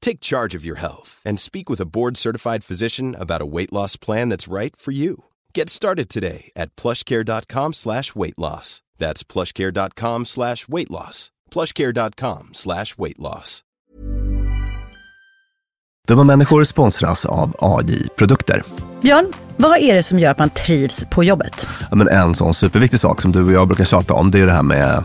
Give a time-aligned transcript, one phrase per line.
[0.00, 3.96] Take charge of your health and speak with a board-certified physician about a weight loss
[3.96, 5.24] plan that's right for you.
[5.54, 8.82] Get started today at plushcare.com slash weight loss.
[8.98, 11.30] That's plushcare.com slash weight loss.
[11.50, 13.64] plushcare.com slash weight loss.
[16.08, 18.62] Dumma människor sponsras av AJ-produkter.
[19.00, 21.66] Björn, vad är det som gör att man trivs på jobbet?
[21.90, 24.46] Ja, men en sån superviktig sak som du och jag brukar tjata om, det är
[24.46, 25.04] det här med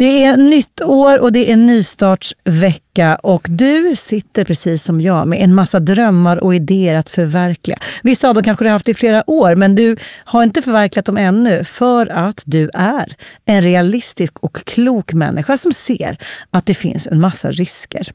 [0.00, 5.40] Det är nytt år och det är nystartsvecka och du sitter precis som jag med
[5.42, 7.78] en massa drömmar och idéer att förverkliga.
[8.02, 11.06] Vissa av dem kanske du har haft i flera år men du har inte förverkligat
[11.06, 16.16] dem ännu för att du är en realistisk och klok människa som ser
[16.50, 18.12] att det finns en massa risker.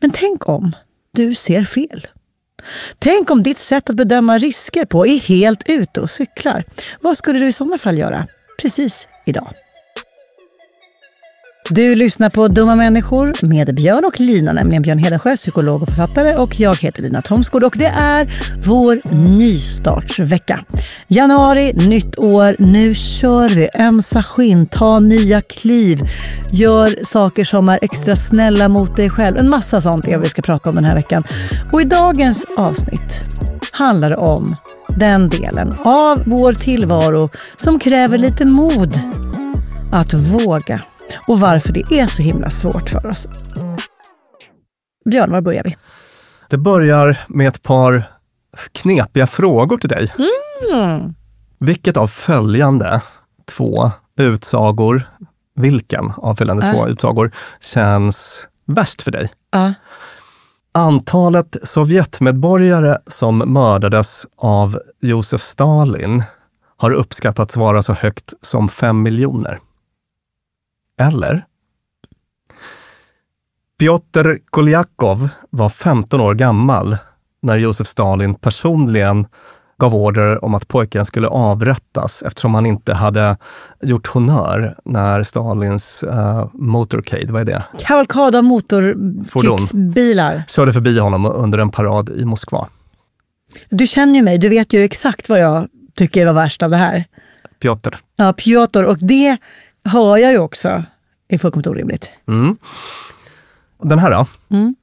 [0.00, 0.72] Men tänk om
[1.14, 2.06] du ser fel?
[2.98, 6.64] Tänk om ditt sätt att bedöma risker på är helt ute och cyklar.
[7.00, 8.26] Vad skulle du i sådana fall göra
[8.58, 9.54] precis idag?
[11.70, 16.36] Du lyssnar på Dumma människor med Björn och Lina, nämligen Björn Hedensjö, psykolog och författare
[16.36, 18.28] och jag heter Lina Thomsgård och det är
[18.64, 20.64] vår nystartsvecka.
[21.08, 23.68] Januari, nytt år, nu kör vi.
[23.78, 26.00] Ömsa skinn, ta nya kliv,
[26.52, 29.36] gör saker som är extra snälla mot dig själv.
[29.36, 31.24] En massa sånt är vad vi ska prata om den här veckan.
[31.72, 33.20] Och i dagens avsnitt
[33.72, 34.56] handlar det om
[34.88, 39.00] den delen av vår tillvaro som kräver lite mod
[39.92, 40.80] att våga
[41.26, 43.26] och varför det är så himla svårt för oss.
[45.10, 45.76] Björn, var börjar vi?
[46.50, 48.10] Det börjar med ett par
[48.72, 50.12] knepiga frågor till dig.
[50.72, 51.14] Mm.
[51.58, 53.00] Vilket av följande
[53.44, 55.02] två utsagor,
[55.56, 56.72] vilken av följande Äh.
[56.72, 59.30] två utsagor känns värst för dig?
[59.50, 59.74] Ja.
[60.72, 66.22] Antalet Sovjetmedborgare som mördades av Josef Stalin
[66.76, 69.58] har uppskattats vara så högt som fem miljoner.
[71.00, 71.44] Eller?
[73.78, 76.96] Piotr Koljakov var 15 år gammal
[77.42, 79.26] när Josef Stalin personligen
[79.78, 83.36] gav order om att pojken skulle avrättas eftersom han inte hade
[83.82, 87.62] gjort honör när Stalins uh, motorcade, vad är det?
[87.78, 90.42] Kavalkad av motorkrigsbilar.
[90.48, 92.68] Körde förbi honom under en parad i Moskva.
[93.68, 96.76] Du känner ju mig, du vet ju exakt vad jag tycker var värst av det
[96.76, 97.04] här.
[97.62, 97.96] Piotr.
[98.16, 98.84] Ja, Piotr.
[98.84, 99.36] Och det
[99.86, 100.84] hör jag ju också
[101.28, 102.10] är fullkomligt orimligt.
[102.28, 102.56] Mm.
[103.82, 104.26] Den här då?
[104.56, 104.74] Mm.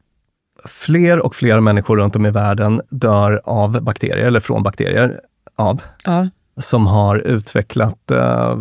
[0.65, 5.19] Fler och fler människor runt om i världen dör av bakterier, eller från bakterier,
[5.55, 6.27] av, Ja.
[6.57, 8.57] som har utvecklat eh,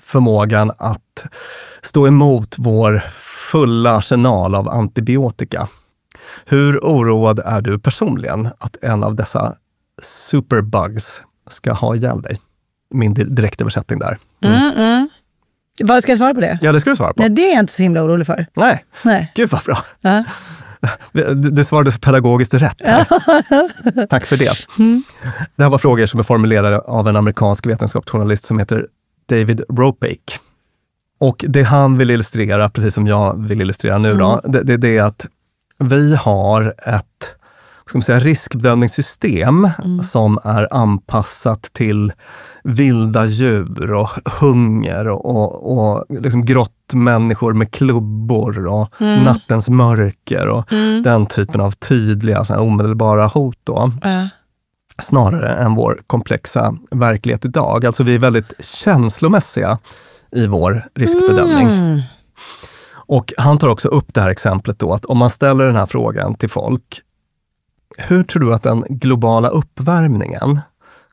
[0.00, 1.26] förmågan att
[1.82, 3.02] stå emot vår
[3.52, 5.68] fulla arsenal av antibiotika.
[6.44, 9.54] Hur oroad är du personligen att en av dessa
[10.02, 12.40] superbugs ska ha ihjäl dig?
[12.90, 14.18] Min di- direktöversättning där.
[14.44, 15.08] Mm, mm.
[15.80, 16.58] Vad ska jag svara på det?
[16.62, 17.20] Ja, det ska du svara på.
[17.22, 18.46] Nej, det är jag inte så himla orolig för.
[18.54, 19.32] Nej, Nej.
[19.34, 19.78] gud vad bra.
[20.00, 20.24] Ja.
[21.12, 22.76] Du, du svarade så pedagogiskt rätt.
[22.84, 24.06] Här.
[24.06, 24.52] Tack för det.
[25.56, 28.86] Det här var frågor som är formulerade av en amerikansk vetenskapsjournalist som heter
[29.28, 30.38] David Ropake.
[31.20, 34.96] Och det han vill illustrera, precis som jag vill illustrera nu, då, det, det, det
[34.96, 35.26] är att
[35.78, 37.34] vi har ett
[37.86, 39.68] ska man säga, riskbedömningssystem
[40.02, 42.12] som är anpassat till
[42.64, 44.08] vilda djur och
[44.40, 50.64] hunger och, och, och liksom grottmänniskor med klubbor och nattens mörker och
[51.04, 53.58] den typen av tydliga, så här, omedelbara hot.
[53.64, 54.28] Då Ja.
[55.02, 57.86] snarare än vår komplexa verklighet idag.
[57.86, 59.78] Alltså vi är väldigt känslomässiga
[60.32, 61.68] i vår riskbedömning.
[61.68, 62.00] Mm.
[63.06, 65.86] Och han tar också upp det här exemplet då att om man ställer den här
[65.86, 67.00] frågan till folk.
[67.98, 70.60] Hur tror du att den globala uppvärmningen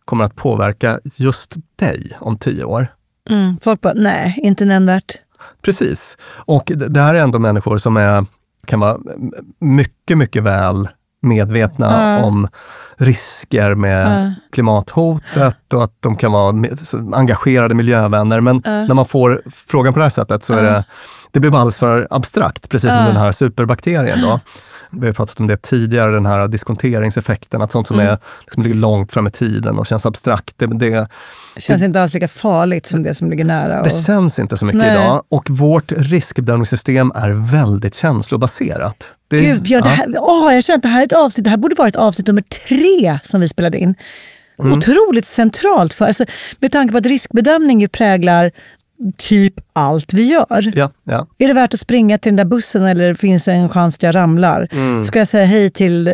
[0.06, 2.88] kommer att påverka just dig om tio år?
[3.30, 3.58] Mm.
[3.64, 5.16] Folk bara, nej, inte nämnvärt.
[5.62, 6.18] Precis.
[6.36, 8.26] Och det här är ändå människor som är,
[8.68, 8.98] kan vara
[9.60, 10.88] mycket, mycket väl
[11.22, 12.26] medvetna Ja.
[12.26, 12.48] om
[12.98, 14.34] risker med Ja.
[14.52, 16.56] klimathotet och att de kan vara
[17.14, 18.42] engagerade miljövänner.
[18.42, 18.72] Men Ja.
[18.72, 20.84] när man får frågan på det här sättet så är det,
[21.32, 23.06] det blir bara alldeles för abstrakt, precis som Ja.
[23.06, 24.22] den här superbakterien.
[24.22, 24.40] Då.
[24.92, 28.12] Vi har pratat om det tidigare, den här diskonteringseffekten, att sånt som Mm.
[28.14, 31.08] är, liksom ligger långt fram i tiden och känns abstrakt, det, det,
[31.58, 33.80] Känns inte alls lika farligt som det som ligger nära.
[33.80, 33.88] Och...
[33.88, 34.92] det känns inte så mycket Nej.
[34.92, 39.14] idag och vårt riskbedömningssystem är väldigt känslobaserat.
[39.30, 39.96] Det, Gud, Björn, det ja.
[39.96, 42.28] här, åh, jag känner att det här är ett avsnitt, det här borde varit avsnitt
[42.28, 43.96] nummer tre som vi spelade in.
[44.60, 44.78] Mm.
[44.78, 46.26] Otroligt centralt, för, alltså,
[46.60, 48.52] med tanke på att riskbedömning ju präglar
[49.18, 50.72] typ allt vi gör.
[50.76, 51.28] Ja, ja.
[51.38, 54.04] Är det värt att springa till den där bussen eller finns det en chans att
[54.04, 54.68] jag ramlar?
[54.72, 55.04] Mm.
[55.04, 56.14] Ska jag säga hej till eh,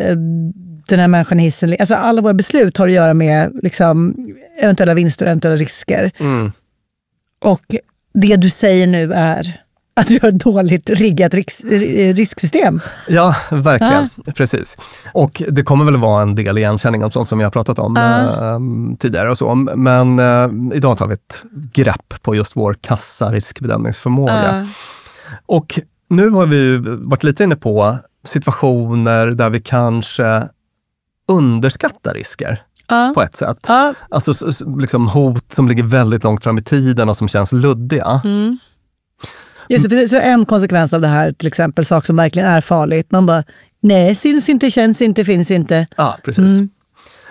[0.88, 1.76] den här människan i hissen?
[1.80, 4.16] Alltså alla våra beslut har att göra med liksom,
[4.60, 6.10] eventuella vinster och eventuella risker.
[6.20, 6.52] Mm.
[7.40, 7.76] Och
[8.14, 9.60] det du säger nu är
[10.00, 12.80] att vi har ett dåligt riggat risksystem.
[13.08, 14.08] ja verkligen.
[14.34, 14.76] Precis.
[15.12, 17.96] Och det kommer väl vara en del igenkänning av sånt som vi har pratat om
[17.96, 18.20] Ja.
[18.54, 18.58] eh,
[18.98, 19.54] tidigare och så.
[19.54, 24.68] Men eh, idag tar vi ett grepp på just vår kassa riskbedömningsförmåga.
[25.46, 30.48] Och nu har vi ju varit lite inne på situationer där vi kanske
[31.28, 33.12] underskattar risker Ja.
[33.14, 33.58] på ett sätt.
[33.68, 33.94] Ja.
[34.10, 34.32] Alltså
[34.78, 38.20] liksom hot som ligger väldigt långt fram i tiden och som känns luddiga.
[38.24, 38.58] Mm.
[39.68, 43.10] Just det, så en konsekvens av det här, till exempel, sak som verkligen är farligt.
[43.10, 43.44] Man bara,
[43.80, 45.86] nej, syns inte, känns inte, finns inte.
[45.96, 46.50] Ja, precis.
[46.50, 46.68] Mm.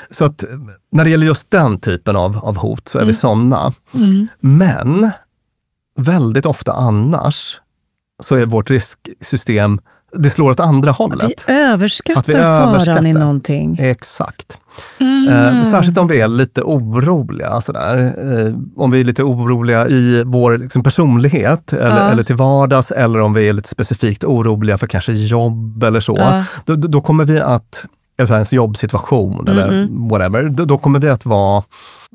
[0.10, 0.50] Så att eh,
[0.92, 3.74] när det gäller just den typen av, av hot så är vi sådana.
[3.94, 4.28] Mm.
[4.40, 5.10] Men
[6.00, 7.60] väldigt ofta annars
[8.24, 9.80] så är vårt risksystem,
[10.16, 11.46] det slår åt andra Vi hållet.
[11.48, 13.06] överskattar, Att vi faran överskattar.
[13.06, 13.78] i någonting.
[13.80, 14.58] Exakt.
[15.00, 15.28] Mm.
[15.58, 17.62] Eh, särskilt om vi är lite oroliga.
[17.62, 17.98] Sådär.
[17.98, 22.10] Eh, om vi är lite oroliga i vår liksom, personlighet eller, Ja.
[22.12, 26.16] eller till vardags eller om vi är lite specifikt oroliga för kanske jobb eller så.
[26.18, 26.44] Ja.
[26.66, 27.86] Då, då kommer vi att,
[28.20, 31.64] alltså ens jobbsituation eller Mm, whatever, då, då kommer vi att vara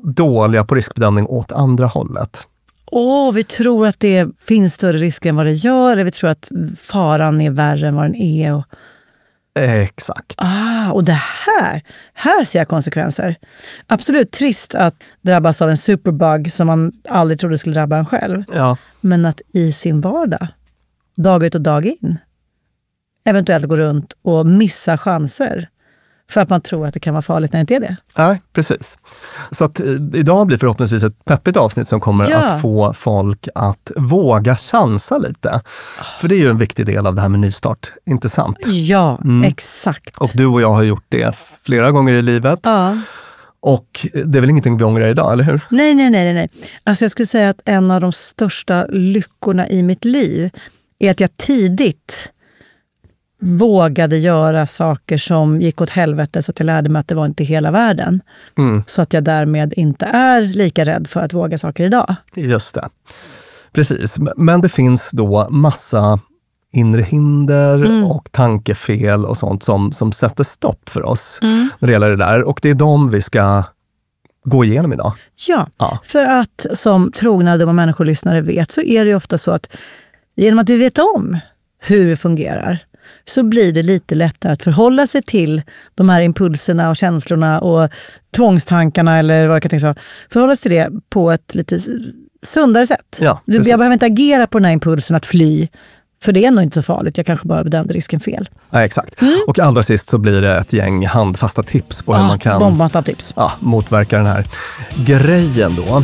[0.03, 2.47] dåliga på riskbedömning åt andra hållet.
[2.93, 5.91] Åh, vi tror att det finns större risker än vad det gör.
[5.91, 6.51] eller Vi tror att
[6.81, 8.53] faran är värre än vad den är.
[8.55, 8.63] Och
[9.59, 10.33] Exakt.
[10.37, 11.81] Ah, och det här,
[12.13, 13.35] här ser jag konsekvenser.
[13.87, 18.43] Absolut trist att drabbas av en superbug som man aldrig trodde skulle drabba en själv.
[18.53, 18.77] Ja.
[19.01, 20.47] Men att i sin vardag,
[21.15, 22.17] dag ut och dag in,
[23.25, 25.69] eventuellt gå runt och missa chanser
[26.31, 27.95] för att man tror att det kan vara farligt när det inte är det.
[28.17, 28.97] Nej, precis.
[29.51, 32.37] Så att eh, idag blir förhoppningsvis ett peppigt avsnitt som kommer Ja.
[32.37, 35.61] att få folk att våga chansa lite.
[36.19, 38.57] För det är ju en viktig del av det här med nystart, inte sant?
[38.65, 40.17] Ja, exakt.
[40.17, 42.59] Och du och jag har gjort det flera gånger i livet.
[42.63, 42.97] ja.
[43.63, 45.61] Och det är väl ingenting vi ångrar idag, eller hur?
[45.69, 46.49] Nej, nej, nej, nej, nej.
[46.83, 50.49] Alltså jag skulle säga att en av de största lyckorna i mitt liv
[50.99, 52.31] är att jag tidigt
[53.41, 57.25] vågade göra saker som gick åt helvete så att jag lärde mig att det var
[57.25, 58.21] inte hela världen.
[58.57, 58.83] Mm.
[58.87, 62.15] Så att jag därmed inte är lika rädd för att våga saker idag.
[62.35, 62.89] Just det.
[63.73, 66.19] Precis, men det finns då massa
[66.73, 71.39] inre hinder och tankefel och sånt som, som sätter stopp för oss
[71.79, 72.43] när det gäller det där.
[72.43, 73.63] Och det är de vi ska
[74.45, 75.13] gå igenom idag.
[75.47, 75.99] Ja, Ja.
[76.03, 79.77] för att som trogna dumma människolyssnare vet så är det ju ofta så att
[80.35, 81.37] genom att vi vet om
[81.79, 82.79] hur det fungerar
[83.25, 85.61] så blir det lite lättare att förhålla sig till
[85.95, 87.89] de här impulserna och känslorna och
[88.35, 89.95] tvångstankarna eller vad det kan tänkas vara.
[90.33, 91.79] Förhålla sig till det på ett lite
[92.43, 93.17] sundare sätt.
[93.19, 95.67] Ja, jag behöver inte agera på den här impulsen att fly,
[96.23, 97.17] för det är nog inte så farligt.
[97.17, 98.49] Jag kanske bara bedömde risken fel.
[98.69, 99.13] Nej, exakt.
[99.47, 103.03] Och allra sist så blir det ett gäng handfasta tips på hur Ah, man kan
[103.03, 103.33] tips.
[103.35, 104.45] ja, motverka den här
[105.05, 105.83] grejen då.
[105.83, 106.03] Våga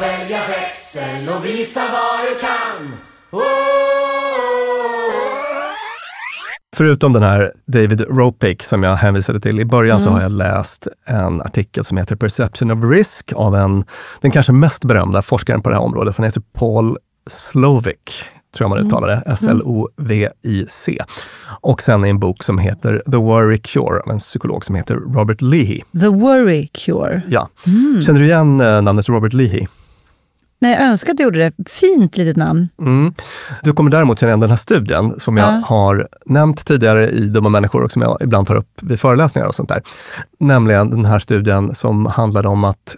[0.00, 2.92] välja växel och visa vad du kan.
[3.30, 3.71] Oh!
[6.82, 10.14] Förutom den här David Ropick som jag hänvisade till i början så Mm.
[10.14, 13.84] har jag läst en artikel som heter Perception of Risk av en,
[14.20, 16.16] den kanske mest berömda forskaren på det här området.
[16.16, 16.96] Han heter Paul
[17.30, 17.96] Slovic,
[18.56, 20.98] tror jag man uttalar det, S-L-O-V-I-C.
[21.60, 25.40] Och sen en bok som heter The Worry Cure av en psykolog som heter Robert
[25.40, 25.80] Leahy.
[26.00, 27.22] The worry cure.
[27.28, 27.48] Ja.
[27.66, 28.02] Mm.
[28.02, 29.66] Känner du igen eh, namnet Robert Leahy?
[30.62, 31.70] Nej, jag önskar att jag gjorde det.
[31.70, 32.68] Fint litet namn.
[32.80, 33.14] Mm.
[33.62, 35.62] Du kommer däremot känna igen den här studien som jag Ja.
[35.66, 39.54] har nämnt tidigare i Dumma människor och som jag ibland tar upp vid föreläsningar och
[39.54, 39.82] sånt där.
[40.40, 42.96] Nämligen den här studien som handlade om att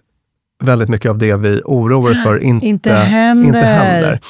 [0.62, 3.46] väldigt mycket av det vi oroar oss för inte, Inte händer.
[3.46, 4.20] Inte händer.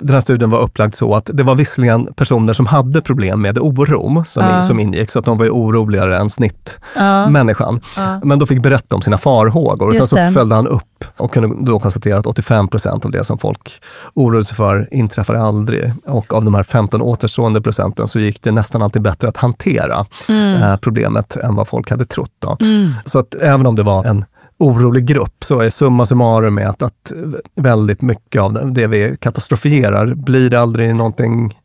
[0.00, 3.58] Den här studien var upplagd så att det var visserligen personer som hade problem med
[3.58, 4.62] oro som, Ja.
[4.64, 7.80] som ingick, så att de var ju oroligare än snittmänniskan.
[7.96, 8.20] Ja.
[8.24, 10.32] Men då fick berätta om sina farhågor och sen så det.
[10.32, 10.82] följde han upp
[11.16, 13.82] och kunde då konstatera att 85 procent av det som folk
[14.14, 15.92] oroade sig för inträffar aldrig.
[16.06, 20.06] Och av de här 15 återstående procenten så gick det nästan alltid bättre att hantera
[20.28, 22.30] eh, problemet än vad folk hade trott.
[22.38, 22.56] Då.
[23.04, 24.24] Så att även om det var en
[24.60, 27.12] orolig grupp så är summa summarum med att, att
[27.56, 31.56] väldigt mycket av det- vi katastrofierar blir det aldrig någonting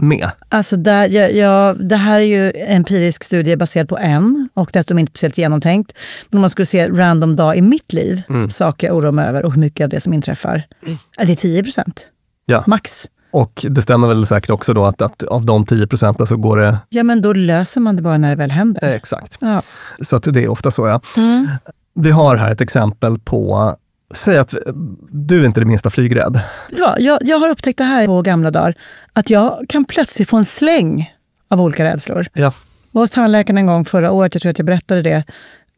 [0.00, 0.30] med.
[0.48, 4.70] Alltså där, jag, jag, det här är ju en empirisk studie baserad på en och
[4.72, 5.92] dessutom inte speciellt genomtänkt.
[6.30, 9.44] Men om man skulle se random dag i mitt liv, saker jag oroar mig över
[9.44, 10.62] och hur mycket av det som inträffar.
[11.16, 12.06] Ja, det är 10 procent.
[12.46, 12.64] Ja.
[12.66, 13.06] Max.
[13.30, 16.56] Och det stämmer väl säkert också då att, att av de 10 procenten så går
[16.56, 18.84] det Ja, men då löser man det bara när det väl händer.
[18.84, 19.36] eh, exakt.
[19.40, 19.62] Ja.
[20.00, 21.00] Så att det är ofta så ja.
[22.00, 23.74] Vi har här ett exempel på,
[24.14, 24.54] säg att
[25.10, 26.40] du är inte det minsta flygrädd.
[26.78, 28.74] Ja, jag, jag har upptäckt det här på gamla dagar,
[29.12, 31.14] att jag kan plötsligt få en släng
[31.50, 32.26] av olika rädslor.
[32.34, 32.42] Ja.
[32.42, 32.52] Jag
[32.92, 35.24] var hos tandläkaren en gång förra året, jag tror att jag berättade det.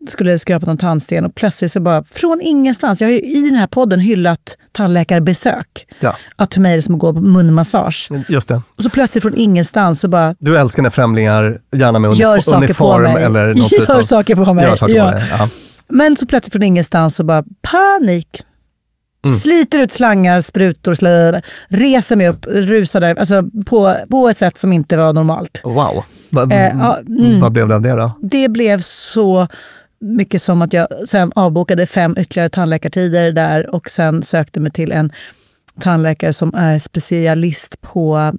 [0.08, 3.54] Skulle skrapa någon tandsten och plötsligt så bara, från ingenstans, jag har ju i den
[3.54, 5.86] här podden hyllat tandläkarbesök.
[6.00, 8.08] Ja, Att för mig är det som att gå på munmassage.
[8.28, 8.62] just det.
[8.76, 12.58] Och så plötsligt från ingenstans så bara, Du älskar när främlingar, gärna med gör saker
[12.58, 13.22] uniform på mig.
[13.24, 14.02] eller någon typ gör av...
[14.02, 14.64] saker på mig.
[14.64, 15.04] Gör saker ja.
[15.04, 15.26] på dig.
[15.30, 15.48] Ja.
[15.90, 18.42] Men så plötsligt från ingenstans så bara panik.
[19.24, 19.38] Mm.
[19.38, 24.58] Sliter ut slangar, sprutor, slöjor, reser mig upp, rusar där, alltså på, på ett sätt
[24.58, 25.60] som inte var normalt.
[25.64, 26.04] Wow.
[26.30, 27.40] Va, Eh, ja, mm.
[27.40, 28.12] Vad blev det av det då?
[28.22, 29.48] Det blev så
[30.00, 34.92] mycket som att jag sen avbokade fem ytterligare tandläkartider där och sen sökte mig till
[34.92, 35.12] en
[35.80, 38.32] tandläkare som är specialist på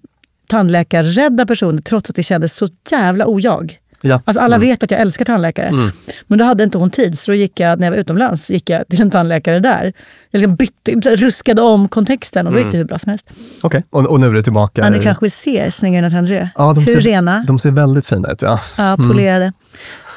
[0.49, 3.79] tandläkarrädda personer trots att det kändes så jävla ojag.
[4.01, 4.21] Ja.
[4.25, 5.91] Alltså alla vet att jag älskar tandläkare.
[6.27, 8.69] Men då hade inte hon tid, så då gick jag, när jag var utomlands, gick
[8.69, 9.93] jag till en tandläkare där.
[10.31, 13.29] Jag liksom bytte, ruskade om kontexten och då gick det hur bra som helst.
[13.61, 14.81] Okej, och, och nu är du tillbaka.
[14.81, 16.49] i- Annika Rouget snyggare än André.
[16.55, 17.43] ja, de hur ser, rena?
[17.47, 18.41] De ser väldigt fina ut.
[18.41, 18.59] Ja.
[18.77, 19.53] Ja, polerade.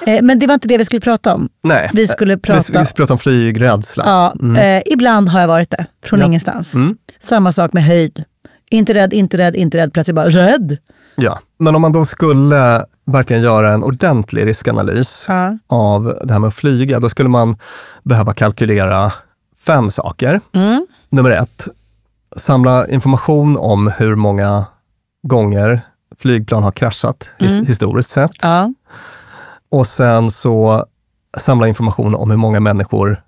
[0.07, 1.49] Eh, men det var inte det vi skulle prata om.
[1.63, 1.91] Nej.
[1.93, 2.63] Vi skulle Vi prata...
[2.63, 4.05] ska prata om flygrädsla.
[4.07, 6.27] Ja, eh, ibland har jag varit det, från Ja.
[6.27, 6.75] ingenstans.
[6.75, 6.97] Mm.
[7.21, 8.25] Samma sak med höjd.
[8.71, 9.93] Inte rädd, inte rädd, inte rädd.
[9.93, 10.77] Plötsligt bara rädd.
[11.17, 15.59] Ja, men om man då skulle verkligen göra en ordentlig riskanalys Ja.
[15.67, 17.57] av det här med att flyga, då skulle man
[18.03, 19.13] behöva kalkylera
[19.67, 20.41] fem saker.
[20.53, 20.87] Mm.
[21.11, 21.69] Nummer ett,
[22.37, 24.65] samla information om hur många
[25.23, 25.81] gånger
[26.19, 28.31] flygplan har kraschat his- historiskt sett.
[28.43, 28.73] Ja.
[29.71, 30.87] Och sen så
[31.39, 33.23] samla information om hur många människor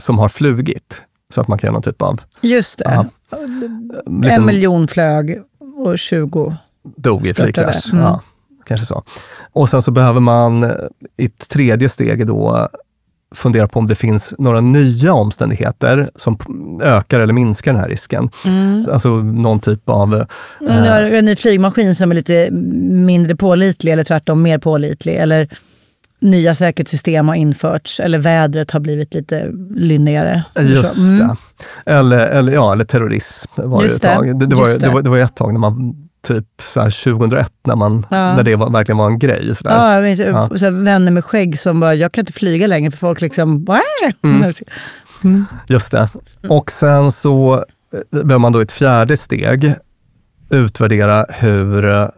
[0.00, 1.02] som har flugit.
[1.34, 2.84] Så att man kan göra någon typ av Just det.
[2.94, 3.06] Ja.
[4.30, 5.42] En miljon flög
[5.76, 6.56] och 20.
[6.96, 7.92] dog i flygkrasch.
[7.92, 8.04] Mm.
[8.04, 8.20] Ja,
[8.66, 9.02] kanske så.
[9.52, 10.70] Och sen så behöver man eh,
[11.18, 12.68] i ett tredje steg då
[13.34, 16.38] fundera på om det finns några nya omständigheter som
[16.82, 18.30] ökar eller minskar den här risken.
[18.92, 20.14] Alltså någon typ av...
[20.14, 20.24] eh,
[20.60, 25.14] Nu har du en ny flygmaskin som är lite mindre pålitlig eller tvärtom mer pålitlig.
[25.16, 25.48] Eller
[26.20, 28.00] nya säkerhetssystem har införts.
[28.00, 30.44] Eller vädret har blivit lite lynnigare.
[30.60, 31.18] Just Mm.
[31.18, 31.36] det.
[31.92, 34.40] Eller, eller, ja, eller terrorism var Just det ett tag.
[34.40, 34.78] Det, det, var, det.
[34.78, 34.88] det.
[34.88, 38.34] var, det var ett tag när man, typ så här 2001, när, man, Ja.
[38.36, 39.54] när det var, verkligen var en grej.
[39.54, 39.70] Så där.
[39.70, 40.50] Ja, jag minns, Ja.
[40.56, 43.66] Så vänner med skägg som bara, jag kan inte flyga längre för folk liksom...
[45.24, 45.44] Mm.
[45.66, 46.08] Just det.
[46.48, 47.54] Och sen så
[47.94, 49.74] eh, behöver man då ett fjärde steg
[50.50, 52.08] utvärdera hur eh,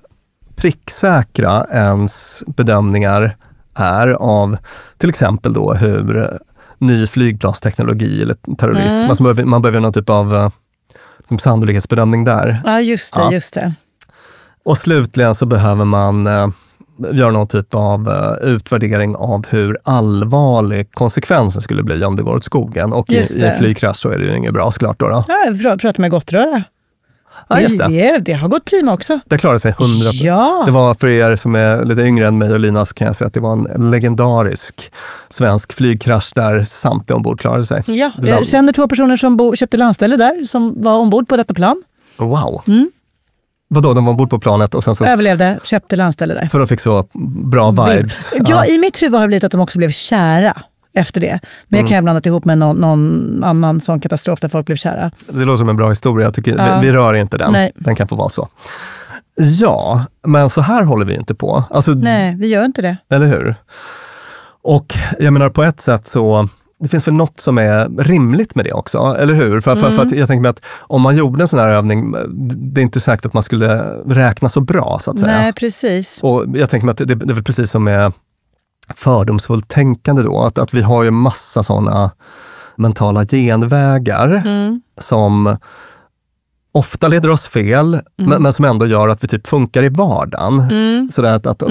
[0.57, 3.37] pricksäkra ens bedömningar
[3.75, 4.57] är av
[4.99, 6.29] till exempel då hur eh,
[6.79, 9.09] ny flygplansteknologi eller terrorism, Mm.
[9.11, 10.53] alltså man behöver, någon typ av
[11.41, 12.63] sannolikhetsbedömning där.
[12.65, 13.21] Ja, just det.
[13.21, 13.33] Ja.
[13.33, 13.75] Just det.
[14.65, 16.49] Och slutligen så behöver man eh,
[17.13, 22.37] göra någon typ av eh, utvärdering av hur allvarlig konsekvensen skulle bli om det går
[22.37, 22.93] åt skogen.
[22.93, 24.99] Och i, i en flygkrasch så är det ju inget bra såklart.
[25.01, 25.25] Då, då.
[25.29, 26.63] Ja, jag pra- pratade med Gottröra.
[27.49, 27.89] Ja, just det.
[27.89, 29.21] Det, det har gått prima också.
[29.27, 30.63] Det klarade sig 100 Ja.
[30.67, 33.17] Det var för er som är lite yngre än mig och Lina så kan jag
[33.17, 34.93] säga att det var en legendarisk
[35.29, 37.83] svensk flygkrasch där samtliga ombord klarade sig.
[37.87, 41.55] Ja, jag känner två personer som bo, köpte landställe där, som var ombord på detta
[41.55, 41.83] plan.
[42.17, 42.63] Wow!
[42.67, 42.91] Mm.
[43.69, 46.47] Vadå, de var ombord på planet och sen så, Överlevde, köpte landställe där.
[46.47, 47.07] för de fick så
[47.45, 48.33] bra vibes?
[48.47, 50.63] Ja, i mitt huvud har det blivit att de också blev kära
[50.97, 51.41] efter det.
[51.69, 51.85] Men Mm.
[51.85, 55.11] jag kan jag blandat ihop med någon, någon annan sån katastrof där folk blev kära.
[55.29, 56.27] Det låter som en bra historia.
[56.27, 56.79] Jag tycker, Ja.
[56.81, 57.53] vi, vi rör inte den.
[57.53, 57.73] Nej.
[57.75, 58.49] Den kan få vara så.
[59.61, 61.65] Ja, men så här håller vi inte på.
[61.71, 62.97] Alltså, Nej, vi gör inte det.
[63.11, 63.55] Eller hur?
[64.63, 66.49] Och jag menar på ett sätt så,
[66.81, 69.61] det finns väl något som är rimligt med det också, eller hur?
[69.61, 72.13] För, för, för att jag tänker mig att om man gjorde en sån här övning,
[72.75, 75.33] det är inte säkert att man skulle räkna så bra så att säga.
[75.33, 76.21] Nej, precis.
[76.23, 78.13] Och jag tänker mig att det, det är väl precis som med
[78.95, 82.11] fördomsfullt tänkande då, att, att vi har ju massa sådana
[82.77, 84.81] mentala genvägar Mm.
[85.01, 85.57] som
[86.75, 90.61] ofta leder oss fel, men, men som ändå gör att vi typ funkar i vardagen.
[90.61, 91.11] Mm.
[91.13, 91.63] Sådär att, att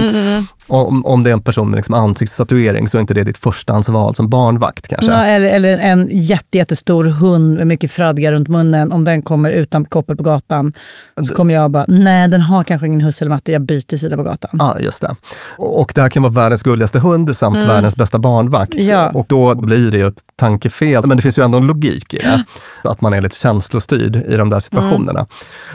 [0.67, 4.15] om, om det är en person med liksom ansiktstatuering så är inte det ditt förstahandsval
[4.15, 5.11] som barnvakt kanske.
[5.11, 8.91] Ja, eller, eller en jätte, jättestor hund med mycket fradga runt munnen.
[8.91, 10.73] Om den kommer utan koppel på gatan
[11.21, 14.17] så kommer jag bara, nej den har kanske ingen husse eller matte, jag byter sida
[14.17, 14.51] på gatan.
[14.53, 15.15] Ja, just det.
[15.57, 18.73] Och, och det här kan vara världens gulligaste hund samt världens bästa barnvakt.
[18.73, 18.87] Mm.
[18.87, 19.09] Ja.
[19.13, 21.05] Och då blir det ju ett tankefel.
[21.05, 22.43] Men det finns ju ändå en logik i det.
[22.89, 24.92] Att man är lite känslostyrd i de där situationerna.
[24.95, 25.25] Mm.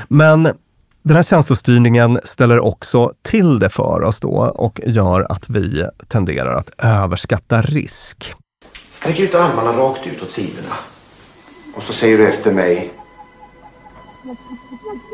[0.08, 0.48] Men
[1.02, 6.54] den här känslostyrningen ställer också till det för oss då och gör att vi tenderar
[6.54, 8.34] att överskatta risk.
[8.90, 10.74] Sträck ut armarna rakt ut åt sidorna.
[11.76, 12.92] Och så säger du efter mig.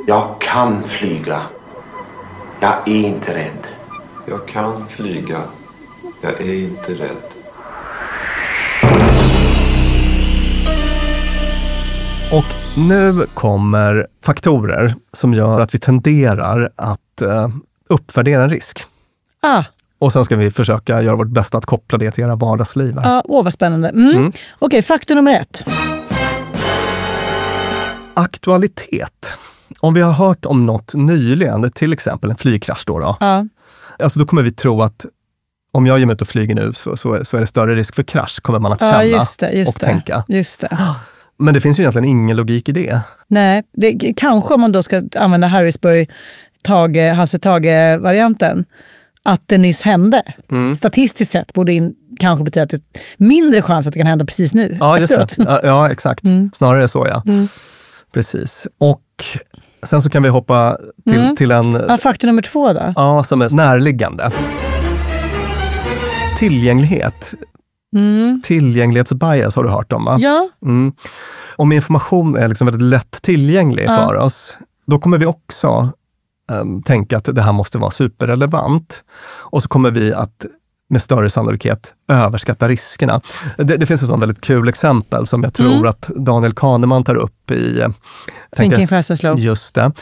[0.07, 1.43] Jag kan flyga.
[2.61, 3.67] Jag är inte rädd.
[4.27, 5.43] Jag kan flyga.
[6.21, 7.35] Jag är inte rädd.
[12.35, 17.49] Och nu kommer faktorer som gör att vi tenderar att eh,
[17.89, 18.85] uppvärdera en risk.
[19.43, 19.65] Ah,
[19.99, 22.99] Och sen ska vi försöka göra vårt bästa att koppla det till era vardagsliv.
[22.99, 23.19] här.
[23.19, 23.89] ah, åh vad spännande.
[23.89, 24.33] Mm.
[24.59, 25.65] Okej, faktum nummer ett.
[28.15, 29.31] Aktualitet.
[29.81, 33.47] Om vi har hört om något nyligen, till exempel en flygkrasch då, då, Ja.
[33.99, 35.07] alltså då kommer vi tro att
[35.73, 37.75] om jag ger mig ut och flyger nu så, så, är, så är det större
[37.75, 39.51] risk för krasch, kommer man att känna Ja, just det.
[39.51, 39.87] Just och det.
[39.87, 40.25] tänka.
[40.29, 40.79] Just det.
[41.39, 43.01] Men det finns ju egentligen ingen logik i det.
[43.29, 46.11] Nej, det, kanske om man då ska använda Harrisburg,
[46.63, 48.65] Tage, Hasse Tage-varianten,
[49.23, 50.23] att det nyss hände.
[50.51, 50.77] Mm.
[50.77, 52.83] Statistiskt sett borde in, kanske betyda att det är
[53.17, 54.77] mindre chans att det kan hända precis nu.
[54.81, 55.27] Ja, just det.
[55.39, 56.25] Ja, ja, exakt.
[56.53, 57.23] Snarare så ja.
[58.13, 58.67] Precis.
[58.79, 59.03] Och
[59.87, 60.79] sen så kan vi hoppa
[61.11, 62.93] till, till en Ja, faktum nummer två då?
[62.97, 64.31] ja, som är närliggande.
[66.39, 67.35] Tillgänglighet.
[68.45, 70.17] Tillgänglighetsbias har du hört om va?
[70.21, 70.93] Ja, Mm.
[71.57, 73.97] Om information är liksom väldigt lätt tillgänglig Ja.
[73.97, 75.93] för oss, då kommer vi också
[76.53, 79.05] ehm, tänka att det här måste vara superrelevant.
[79.41, 80.47] Och så kommer vi att
[80.91, 83.21] med större sannolikhet överskatta riskerna.
[83.59, 85.87] Det, det finns ett sånt väldigt kul exempel som jag tror Mm.
[85.87, 87.89] att Daniel Kahneman tar upp i eh,
[88.57, 89.39] Thinking fast and slow.
[89.39, 89.93] Just det.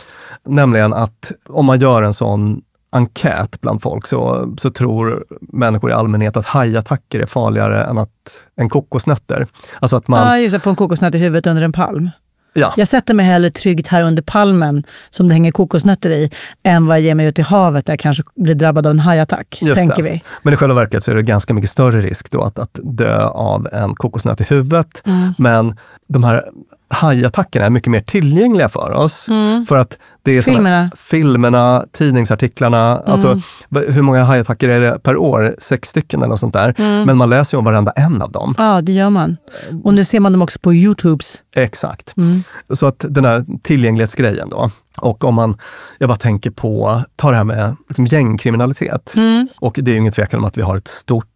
[0.47, 2.61] Nämligen att om man gör en sån
[2.93, 8.41] enkät bland folk så, så tror människor i allmänhet att hajattacker är farligare än, att,
[8.57, 9.47] än kokosnötter.
[9.81, 10.61] Alltså att man, Ja, just det.
[10.61, 12.11] Få en kokosnöt i huvudet under en palm.
[12.55, 12.73] Ja.
[12.77, 16.31] Jag sätter mig hellre tryggt här under palmen som det hänger kokosnötter i,
[16.63, 18.99] än vad jag ger mig ut i havet där jag kanske blir drabbad av en
[18.99, 20.03] hajattack, Just tänker det.
[20.03, 20.23] vi.
[20.43, 23.27] Men i själva verket så är det ganska mycket större risk då att, att dö
[23.27, 25.03] av en kokosnöt i huvudet.
[25.07, 25.35] Mm.
[25.39, 25.77] Men
[26.09, 26.45] de här
[26.93, 29.27] hajattackerna är mycket mer tillgängliga för oss.
[29.69, 30.43] För att det är Mm.
[30.45, 30.91] Filmerna.
[30.97, 32.99] filmerna, tidningsartiklarna.
[33.07, 35.57] Alltså, v- hur många hajattacker är det per år?
[35.59, 36.75] Sex stycken eller något sånt där.
[36.79, 37.05] Mm.
[37.07, 38.55] Men man läser ju om varenda en av dem.
[38.59, 39.37] Ja, det gör man.
[39.85, 41.39] Och nu ser man dem också på Youtubes.
[41.57, 42.17] Exakt.
[42.17, 42.43] Mm.
[42.75, 44.71] Så att den här tillgänglighetsgrejen då.
[44.99, 45.59] Och om man,
[45.99, 49.13] jag bara tänker på, ta det här med liksom gängkriminalitet.
[49.17, 49.49] Mm.
[49.61, 51.27] Och det är ju ingen tvekan om att vi har ett stort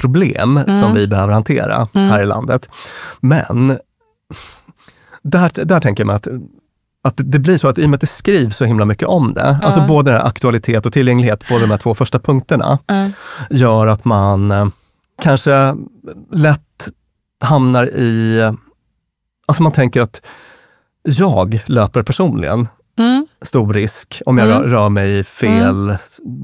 [0.00, 0.80] problem Mm.
[0.80, 2.68] som vi behöver hantera här i landet.
[3.20, 3.78] Men
[5.22, 6.28] där, där tänker jag mig att
[7.04, 9.34] att det blir så att i och med att det skrivs så himla mycket om
[9.34, 13.08] det, alltså både den aktualitet och tillgänglighet, båda de här två första punkterna, Ja.
[13.50, 14.66] gör att man eh,
[15.22, 15.74] kanske
[16.32, 16.88] lätt
[17.44, 18.40] hamnar i...
[19.46, 20.20] Alltså man tänker att
[21.02, 23.26] jag löper personligen Mm.
[23.42, 24.62] stor risk om jag Mm.
[24.62, 25.96] rör, mig i fel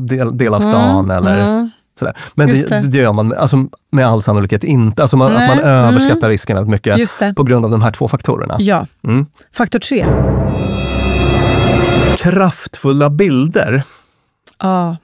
[0.08, 1.70] del, del av stan eller Mm.
[1.98, 2.16] Sådär.
[2.34, 2.80] Men det, det.
[2.80, 5.02] det gör man alltså, med all sannolikhet inte.
[5.02, 5.66] Alltså man, att man Nej.
[5.66, 6.30] överskattar Mm.
[6.30, 8.56] risken väldigt mycket på grund av de här två faktorerna.
[8.58, 8.86] Ja.
[9.04, 9.26] Mm.
[9.52, 10.06] Faktor tre.
[12.16, 13.82] Kraftfulla bilder.
[14.60, 14.96] Ja.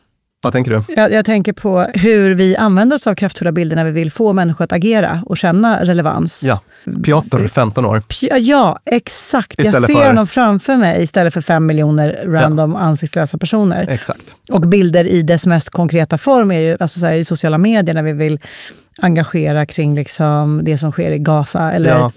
[0.45, 0.83] Vad tänker du?
[0.97, 4.33] Jag, jag tänker på hur vi använder oss av kraftfulla bilder när vi vill få
[4.33, 6.43] människor att agera och känna relevans.
[6.43, 6.61] Ja,
[7.05, 8.03] Piotr, 15 år.
[8.21, 9.55] Ja, ja, exakt.
[9.59, 13.87] jag Istället ser för- honom framför mig istället för fem miljoner random ansiktslösa personer.
[13.89, 14.23] Exakt.
[14.51, 17.95] Och bilder i dess mest konkreta form är ju alltså så här, i sociala medier
[17.95, 18.41] när vi vill
[18.99, 22.13] engagera kring liksom det som sker i Gaza eller Ja.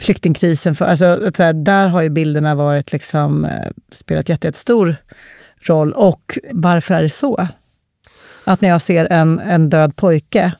[0.00, 0.74] flyktingkrisen.
[0.74, 1.04] För, alltså,
[1.38, 3.50] här, där har ju bilderna varit liksom, eh,
[3.96, 4.96] spelat jätte, jättestor
[5.68, 5.92] roll.
[5.92, 7.46] Och varför är det så?
[8.44, 10.52] Att när jag ser en, en död pojke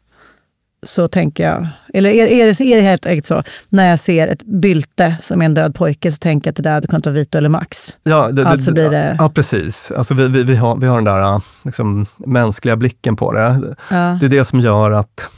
[0.86, 4.28] så tänker jag, eller är, är, det, är det helt enkelt så, när jag ser
[4.28, 7.06] ett bylte som är en död pojke så tänker jag att det där hade kunnat
[7.06, 7.96] vara Vito eller Max.
[8.02, 9.90] Ja, det, Alltså blir det- ja precis.
[9.96, 13.74] Alltså vi, vi, vi, har, vi har den där liksom, mänskliga blicken på det.
[13.90, 14.18] Ja.
[14.20, 15.30] Det är det som gör att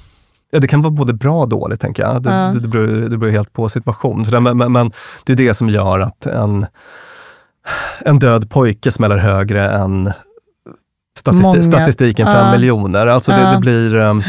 [0.50, 2.22] Ja, det kan vara både bra och dåligt, tänker jag.
[2.22, 2.36] Det, Ja.
[2.54, 4.24] det, det, beror, det beror helt på situation.
[4.24, 4.92] Så det, men, men, men
[5.26, 6.66] det är det som gör att en,
[7.98, 10.12] en död pojke smäller högre än
[11.18, 13.06] statisti statistiken fem miljoner.
[13.06, 13.94] Alltså det, det blir...
[13.94, 14.22] um,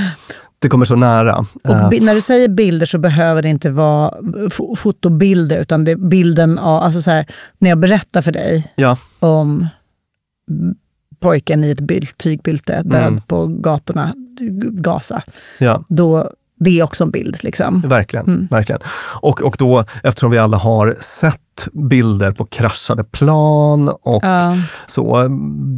[0.60, 1.46] Det kommer så nära.
[1.70, 4.12] Eh, när du säger bilder så behöver det inte vara
[4.50, 7.26] fo- fotobilder, utan det är bilden av, alltså så här,
[7.60, 9.68] när jag berättar för dig ja, om
[11.20, 13.22] pojken i ett bylt, tygbylte död Mm.
[13.22, 14.14] på gatorna,
[14.72, 15.24] Gaza,
[15.60, 15.84] ja.
[15.90, 17.44] då det är också en bild.
[17.44, 17.82] Liksom.
[17.82, 18.26] Verkligen.
[18.26, 18.48] Mm.
[18.52, 18.82] verkligen.
[19.22, 24.56] Och, och då, eftersom vi alla har sett bilder på kraschade plan och Ja.
[24.88, 25.28] så,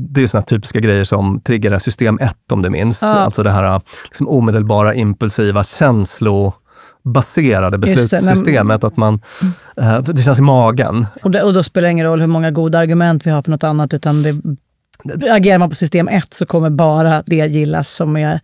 [0.10, 3.02] det är såna typiska grejer som triggar system 1 om du minns.
[3.02, 3.08] Ja.
[3.16, 5.64] Alltså det här liksom omedelbara, impulsiva,
[7.70, 8.84] det, när- beslutssystemet.
[8.84, 9.20] Att man,
[9.82, 11.06] eh, det känns i magen.
[11.24, 13.52] Och, det, och då spelar det ingen roll hur många goda argument vi har för
[13.52, 14.36] något annat, utan det,
[15.32, 18.40] agerar man på system 1 så kommer bara det gillas som är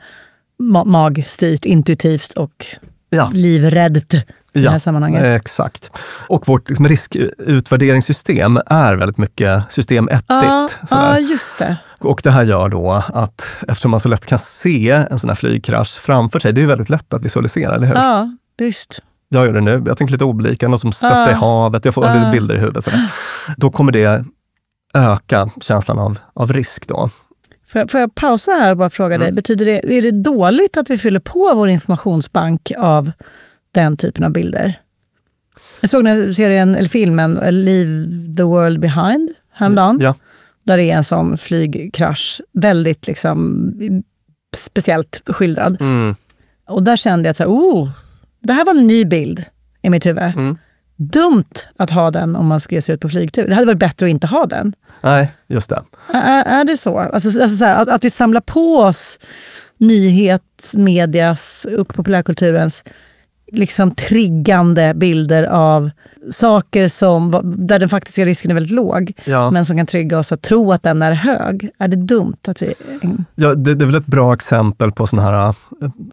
[0.59, 2.65] ma- magstyrt, intuitivt och
[3.09, 3.29] Ja.
[3.33, 4.23] livräddt i
[4.61, 5.23] det här sammanhanget.
[5.23, 5.91] Exakt.
[6.27, 11.77] Och vårt liksom, riskutvärderingssystem är väldigt mycket system 1 Ja, ja, just det.
[11.99, 15.35] Och det här gör då att eftersom man så lätt kan se en sån här
[15.35, 17.95] flygkrasch framför sig, det är ju väldigt lätt att visualisera, eller hur?
[17.95, 18.99] Ja, visst.
[19.29, 19.83] Jag gör det nu.
[19.85, 21.31] Jag tänker lite oblika, någon som störtar Ja.
[21.31, 22.13] i havet, jag får Ja.
[22.13, 22.83] lite bilder i huvudet.
[22.83, 23.11] Sådär.
[23.57, 24.25] Då kommer det
[24.93, 27.09] öka känslan av, av risk då.
[27.73, 30.77] Får jag, får jag pausa här och bara fråga dig, betyder det, är det dåligt
[30.77, 33.11] att vi fyller på vår informationsbank av
[33.71, 34.79] den typen av bilder?
[35.81, 38.07] Jag såg den här serien, eller filmen Leave
[38.37, 39.99] the world behind häromdagen.
[40.01, 40.15] Ja.
[40.63, 43.73] Där det är en sån flygkrasch, väldigt liksom
[44.55, 45.77] speciellt skildrad.
[45.81, 46.15] Mm.
[46.67, 47.89] Och där kände jag att så här, oh,
[48.39, 49.45] det här var en ny bild
[49.81, 50.23] i mitt huvud.
[50.23, 50.57] Mm.
[50.95, 53.47] Dumt att ha den om man ska ge sig ut på flygtur.
[53.47, 54.73] Det hade varit bättre att inte ha den.
[55.01, 55.83] Nej, just det.
[56.13, 56.99] Är, är det så?
[56.99, 59.19] Alltså, alltså så här, att, att vi samlar på oss
[59.77, 62.83] nyhetsmedias och populärkulturens
[63.51, 65.89] liksom triggande bilder av
[66.31, 69.51] saker som, där den faktiska risken är väldigt låg, Ja.
[69.51, 71.69] men som kan trigga oss att tro att den är hög.
[71.79, 72.73] Är det dumt att vi...
[73.35, 75.53] Ja, det, det är väl ett bra exempel på sån här eh,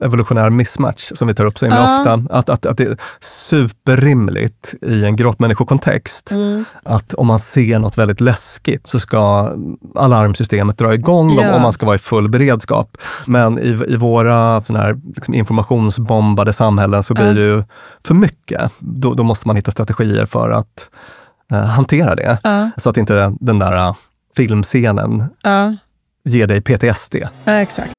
[0.00, 1.98] evolutionär mismatch som vi tar upp så himla Ja.
[2.00, 2.34] ofta.
[2.38, 6.64] Att, att, att det är superrimligt i en grottmänniskokontext Mm.
[6.82, 9.52] att om man ser något väldigt läskigt så ska
[9.94, 11.54] alarmsystemet dra igång Ja.
[11.54, 12.96] och man ska vara i full beredskap.
[13.26, 17.62] Men i, i våra sån här, liksom informationsbombade samhällen så blir det ju
[18.06, 18.70] för mycket.
[18.78, 20.90] Då, då måste man hitta strategier för att
[21.52, 22.38] eh, hantera det.
[22.42, 23.94] Ja, Så att inte den där eh,
[24.36, 25.76] filmscenen ja,
[26.24, 27.14] ger dig PTSD.
[27.44, 27.92] ja, exakt.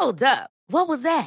[0.00, 0.48] Hold up.
[0.72, 1.26] What was that?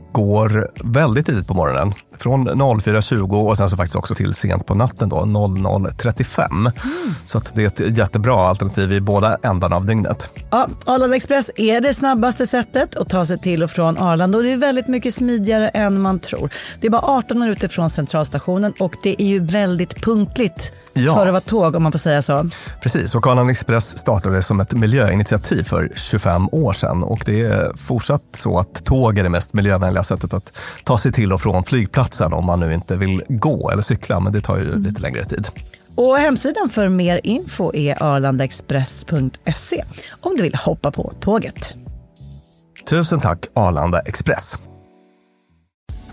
[0.11, 1.93] går väldigt tidigt på morgonen.
[2.17, 6.49] Från 04.20 och sen så faktiskt också till sent på natten då, 00.35.
[6.49, 6.71] Mm.
[7.25, 10.29] Så att det är ett jättebra alternativ i båda ändarna av dygnet.
[10.49, 14.43] Ja, Arlanda Express är det snabbaste sättet att ta sig till och från Arlanda och
[14.43, 16.49] det är väldigt mycket smidigare än man tror.
[16.81, 21.15] Det är bara 18 minuter från centralstationen och det är ju väldigt punktligt Ja.
[21.15, 22.49] för att vara tåg om man får säga så.
[22.81, 27.73] Precis, och Arlanda Express startade som ett miljöinitiativ för 25 år sedan och det är
[27.75, 31.63] fortsatt så att tåg är det mest miljövänliga sättet att ta sig till och från
[31.63, 35.25] flygplatsen om man nu inte vill gå eller cykla, men det tar ju lite längre
[35.25, 35.47] tid.
[35.95, 39.83] Och hemsidan för mer info är arlandaexpress.se
[40.21, 41.75] om du vill hoppa på tåget.
[42.89, 44.57] Tusen tack Arlanda Express.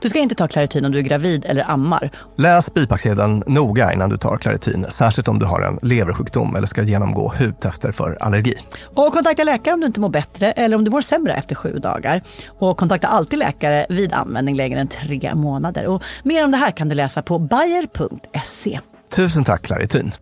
[0.00, 2.10] Du ska inte ta Clarityn om du är gravid eller ammar.
[2.36, 6.82] Läs bipacksedeln noga innan du tar Claritin, särskilt om du har en leversjukdom eller ska
[6.82, 8.54] genomgå hudtester för allergi.
[8.84, 11.78] Och kontakta läkare om du inte mår bättre eller om du mår sämre efter sju
[11.78, 12.22] dagar.
[12.58, 15.86] Och kontakta alltid läkare vid användning längre än tre månader.
[15.86, 18.80] Och mer om det här kan du läsa på bayer.se.
[19.16, 20.12] Tusen tack Claritin.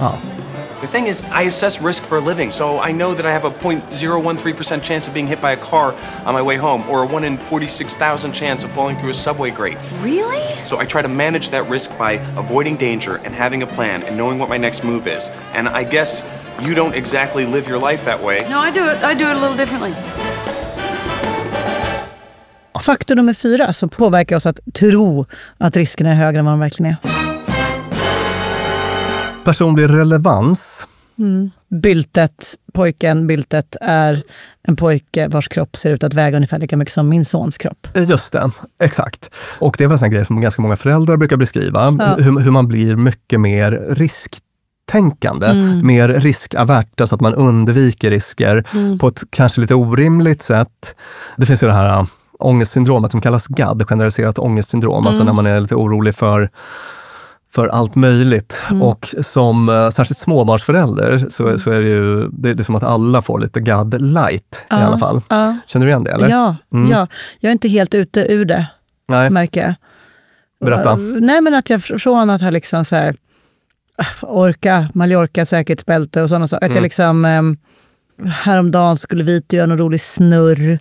[0.00, 0.18] Ja.
[0.80, 3.46] The thing is, I assess risk for a living, so I know that I have
[3.46, 5.94] a 0.013% chance of being hit by a car
[6.26, 9.50] on my way home, or a 1 in 46,000 chance of falling through a subway
[9.50, 9.78] grate.
[10.02, 10.42] Really?
[10.64, 14.16] So I try to manage that risk by avoiding danger and having a plan and
[14.16, 15.30] knowing what my next move is.
[15.54, 16.22] And I guess
[16.60, 18.46] you don't exactly live your life that way.
[18.50, 19.02] No, I do it.
[19.02, 19.94] I do it a little differently.
[22.80, 25.26] Faktor nummer fyra som påverkar oss att tro
[25.58, 27.33] att riskerna är högre än vad de verkligen är.
[29.44, 30.86] Personlig relevans.
[31.18, 31.50] Mm.
[31.82, 34.22] Byltet, pojken Byltet, är
[34.62, 37.88] en pojke vars kropp ser ut att väga ungefär lika mycket som min sons kropp.
[37.94, 38.50] Just det,
[38.82, 39.30] exakt.
[39.58, 41.96] Och det är väl en sån grej som ganska många föräldrar brukar beskriva.
[41.98, 42.14] Ja.
[42.18, 44.38] Hur, hur man blir mycket mer risk
[44.86, 45.86] tänkande, Mm.
[45.86, 48.98] mer riskavärt, alltså att man undviker risker Mm.
[48.98, 50.94] på ett kanske lite orimligt sätt.
[51.36, 52.04] Det finns ju det här äh,
[52.38, 55.26] ångestsyndromet som kallas GAD, generaliserat ångestsyndrom, alltså Mm.
[55.26, 56.50] när man är lite orolig för
[57.54, 58.60] för allt möjligt.
[58.70, 58.82] Mm.
[58.82, 63.22] Och som äh, särskilt småbarnsförälder så, så är det ju det är som att alla
[63.22, 65.20] får lite GAD light i alla fall.
[65.28, 65.56] Ja.
[65.66, 66.10] Känner du igen det?
[66.10, 66.28] Eller?
[66.28, 66.90] Ja, Mm.
[66.90, 67.06] ja,
[67.40, 68.66] jag är inte helt ute ur det,
[69.08, 69.30] Nej.
[69.30, 69.74] märker jag.
[70.64, 70.92] Berätta.
[70.96, 73.14] Uh, Nej, men att jag fr- från att ha liksom så här,
[73.98, 76.64] ah, orka, Mallorca säkerhetsbälte och sådana saker.
[76.66, 76.76] Att Mm.
[76.76, 77.56] jag liksom, um,
[78.28, 80.78] häromdagen skulle vi göra någon rolig snurr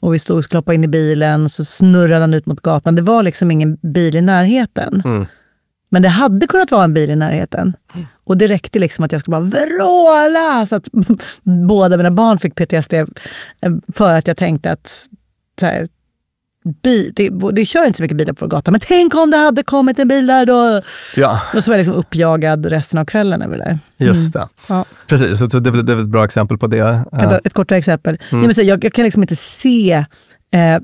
[0.00, 2.94] och vi stod och skulle hoppa in i bilen så snurrade han ut mot gatan.
[2.94, 5.02] Det var liksom ingen bil i närheten.
[5.04, 5.26] Mm.
[5.96, 7.76] Men det hade kunnat vara en bil i närheten.
[8.24, 10.88] Och det räckte liksom att jag skulle bara vråla så att
[11.68, 13.06] båda mina barn fick PTSD eh,
[13.94, 15.06] för att jag tänkte att
[15.60, 15.88] så här,
[16.82, 19.36] bi, det, det kör inte så mycket bilar på vår gata, men tänk om det
[19.36, 20.82] hade kommit en bil där då.
[21.16, 23.78] Ja, Och så var jag liksom uppjagad resten av kvällen över det där.
[24.06, 24.48] just det.
[24.68, 24.84] Ja.
[25.06, 26.76] Precis, så det, det är ett bra exempel på det.
[26.76, 28.14] Jag ta ett kortare exempel.
[28.14, 28.40] Mm.
[28.40, 30.04] Nej, men så, jag, jag kan liksom inte se
[30.50, 30.78] eh,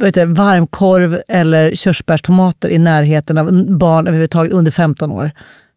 [0.00, 5.30] vet du, varmkorv eller körsbärstomater i närheten av barn överhuvudtaget under 15 år.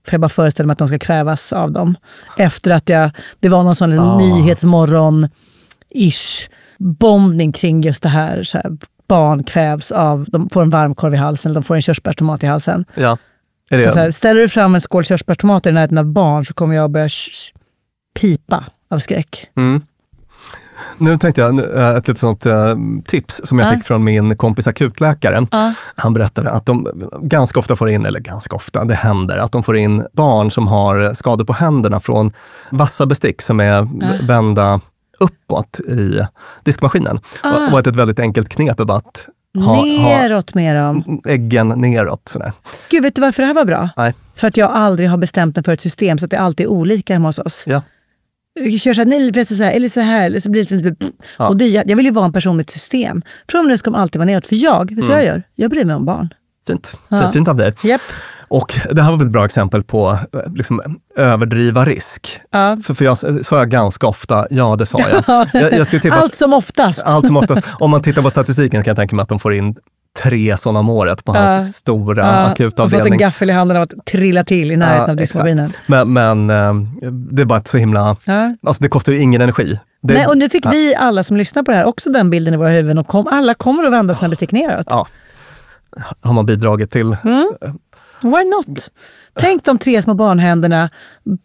[0.07, 1.95] För jag bara föreställer mig att de ska kvävas av dem.
[2.37, 4.19] Efter att jag, det var någon sån Ah.
[4.19, 8.43] nyhetsmorgon-ish bombning kring just det här.
[8.43, 8.77] Så här
[9.07, 12.47] barn kvävs av, de får en varmkorv i halsen eller de får en körsbärstomat i
[12.47, 12.85] halsen.
[12.95, 13.17] Ja.
[13.69, 16.53] Är det, så här, ställer du fram en skål körsbärstomater i närheten av barn så
[16.53, 17.09] kommer jag börja
[18.19, 19.47] pipa av skräck.
[19.57, 19.81] Mm.
[20.97, 23.75] Nu tänkte jag eh, ett litet sånt eh, tips som jag Ja.
[23.75, 25.47] fick från min kompis akutläkare.
[25.51, 25.73] Ja.
[25.95, 26.87] Han berättade att de
[27.21, 30.67] ganska ofta får in, eller ganska ofta, det händer, att de får in barn som
[30.67, 32.31] har skador på händerna från
[32.69, 33.87] vassa bestick som är
[34.27, 34.81] vända
[35.19, 36.19] uppåt i
[36.63, 37.19] diskmaskinen.
[37.43, 37.67] Ah.
[37.67, 39.27] Och, och ett väldigt enkelt knep är bara att
[39.65, 41.21] ha Neråt med dem.
[41.25, 42.21] äggen neråt.
[42.27, 42.53] Sådär.
[42.91, 43.89] Gud, vet du varför det här var bra?
[43.97, 44.13] Nej.
[44.35, 46.69] För att jag aldrig har bestämt mig för ett system så att det alltid är
[46.69, 47.63] olika hemma hos oss.
[47.67, 47.81] Ja.
[48.79, 50.95] Kör så här, nej, förresten så här, eller så här, eller så blir det liksom.
[51.37, 51.47] Ja.
[51.47, 53.21] Och det, jag jag vill ju vara en person med ett system.
[53.51, 54.47] Från nu ska de alltid vara neråt.
[54.47, 55.43] För jag, vet du vad jag gör?
[55.55, 56.29] Jag bryr mig om barn.
[56.67, 56.95] Fint.
[57.09, 57.31] Ja.
[57.31, 57.73] Fint, av dig.
[57.83, 58.01] Japp.
[58.47, 62.41] Och det här var väl ett bra exempel på eh, liksom, överdriva risk.
[62.51, 62.77] Ja.
[62.83, 65.47] För, för jag sa jag ganska ofta, ja det sa jag.
[65.53, 66.99] jag, jag skulle att- Allt som oftast.
[67.03, 67.67] allt som oftast.
[67.79, 69.75] Om man tittar på statistiken kan jag tänka mig att de får in
[70.23, 73.19] tre sådana om året på hans stora Ja, och fått en akutavdelning.
[73.19, 75.71] gaffel i handen av att trilla till i närheten av diskmaskinen.
[75.87, 76.73] Men, men eh,
[77.11, 78.15] det är bara så himla...
[78.25, 78.55] Ja.
[78.67, 79.79] Alltså det kostar ju ingen energi.
[80.01, 82.53] Det, Nej, och nu fick vi alla som lyssnar på det här också den bilden
[82.53, 84.87] i våra huvuden och kom, alla kommer att vända sina bestick neråt.
[84.89, 85.07] Ja.
[86.21, 87.17] Har man bidragit till.
[87.23, 87.49] Mm.
[88.21, 88.89] Why not?
[89.39, 90.89] Tänk de tre små barnhänderna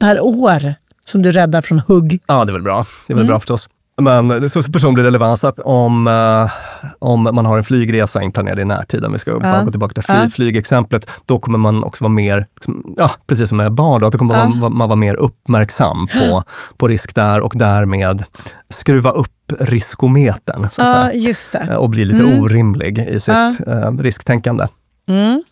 [0.00, 0.74] per år
[1.08, 2.20] som du räddar från hugg.
[2.26, 2.86] Ja, det är väl bra.
[3.06, 3.26] Det är väl Mm.
[3.28, 3.68] bra förstås.
[4.02, 6.50] Men det är så personlig relevans att om, eh,
[6.98, 10.02] om man har en flygresa inplanerad i närtid, om vi ska bara gå tillbaka till
[10.02, 10.28] fly, Ja.
[10.28, 14.18] flygexemplet, då kommer man också vara mer, liksom, ja, precis som med barn, då, då
[14.18, 14.48] kommer Ja.
[14.48, 16.42] man, man vara mer uppmärksam på,
[16.76, 18.24] på risk där och därmed
[18.68, 19.30] skruva upp
[19.60, 21.12] riskometern, så att Ja, säga.
[21.14, 21.58] just det.
[21.70, 22.40] Eh, Och bli lite Mm.
[22.42, 23.52] orimlig i sitt Ja.
[23.66, 24.66] eh, risktänkande.
[25.08, 25.42] Mm.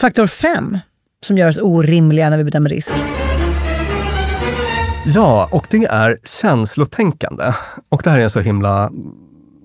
[0.00, 0.78] Faktor fem
[1.26, 2.92] som gör oss orimliga när vi bedömer risk.
[5.06, 7.44] Ja, och det är känslotänkande.
[7.88, 8.90] Och det här är en så himla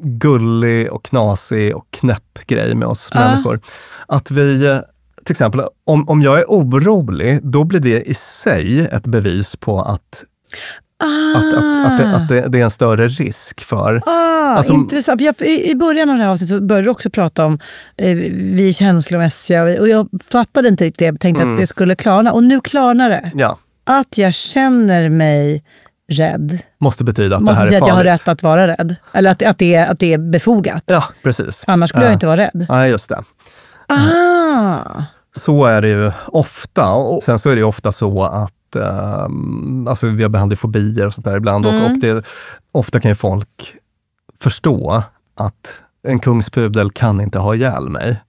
[0.04, 3.20] gullig och knasig och knäpp grej med oss Ja.
[3.20, 3.60] människor.
[4.08, 4.80] Att vi,
[5.26, 9.82] till exempel, om, om jag är orolig, då blir det i sig ett bevis på
[9.82, 10.24] att,
[11.04, 14.02] Ah, att, att, att, det, att det, det är en större risk för...
[14.06, 14.12] ah,
[14.58, 15.22] Alltså- intressant.
[15.22, 17.60] Jag, i, I början av det här avsnittet så började du också prata om
[17.98, 21.06] eh, vi är känslomässiga och, och jag fattade inte riktigt det.
[21.06, 21.54] Jag tänkte Mm.
[21.54, 23.32] att det skulle klarna och nu klarnar det.
[23.36, 25.64] Ja, Att jag känner mig
[26.10, 28.22] rädd måste betyda att måste det här betyda är att jag har farligt.
[28.22, 28.96] rätt att vara rädd.
[29.14, 30.84] Eller att, att, det, är, att det är befogat.
[30.86, 31.64] Ja, precis.
[31.68, 32.66] Annars skulle Eh, jag inte vara rädd.
[32.70, 33.24] Nej, just det.
[33.88, 35.04] Ah!
[35.36, 36.92] Så är det ju ofta.
[36.94, 41.08] Och sen så är det ju ofta så att ehm, alltså vi har behandlat fobier
[41.08, 41.66] och sånt där ibland.
[41.66, 41.84] Mm.
[41.84, 42.26] Och, och det,
[42.72, 43.76] ofta kan ju folk
[44.42, 45.04] förstå
[45.40, 48.22] att en kungspudel kan inte ha ihjäl mig.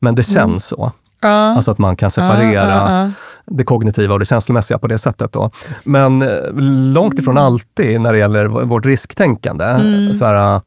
[0.00, 0.92] Men det känns så.
[1.20, 1.28] Ja.
[1.28, 3.10] Alltså att man kan separera ja.
[3.46, 5.32] Det kognitiva och det känslomässiga på det sättet.
[5.32, 5.50] Då.
[5.84, 6.28] Men eh,
[6.92, 9.64] långt ifrån alltid när det gäller vårt risktänkande.
[9.64, 10.14] Mm.
[10.14, 10.60] Så här,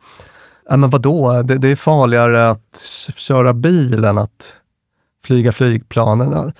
[0.69, 2.85] ja, men vadå, det, det är farligare att
[3.15, 4.53] köra bil än att
[5.25, 6.54] flyga flygplanen.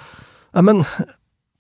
[0.54, 0.84] Ja, men,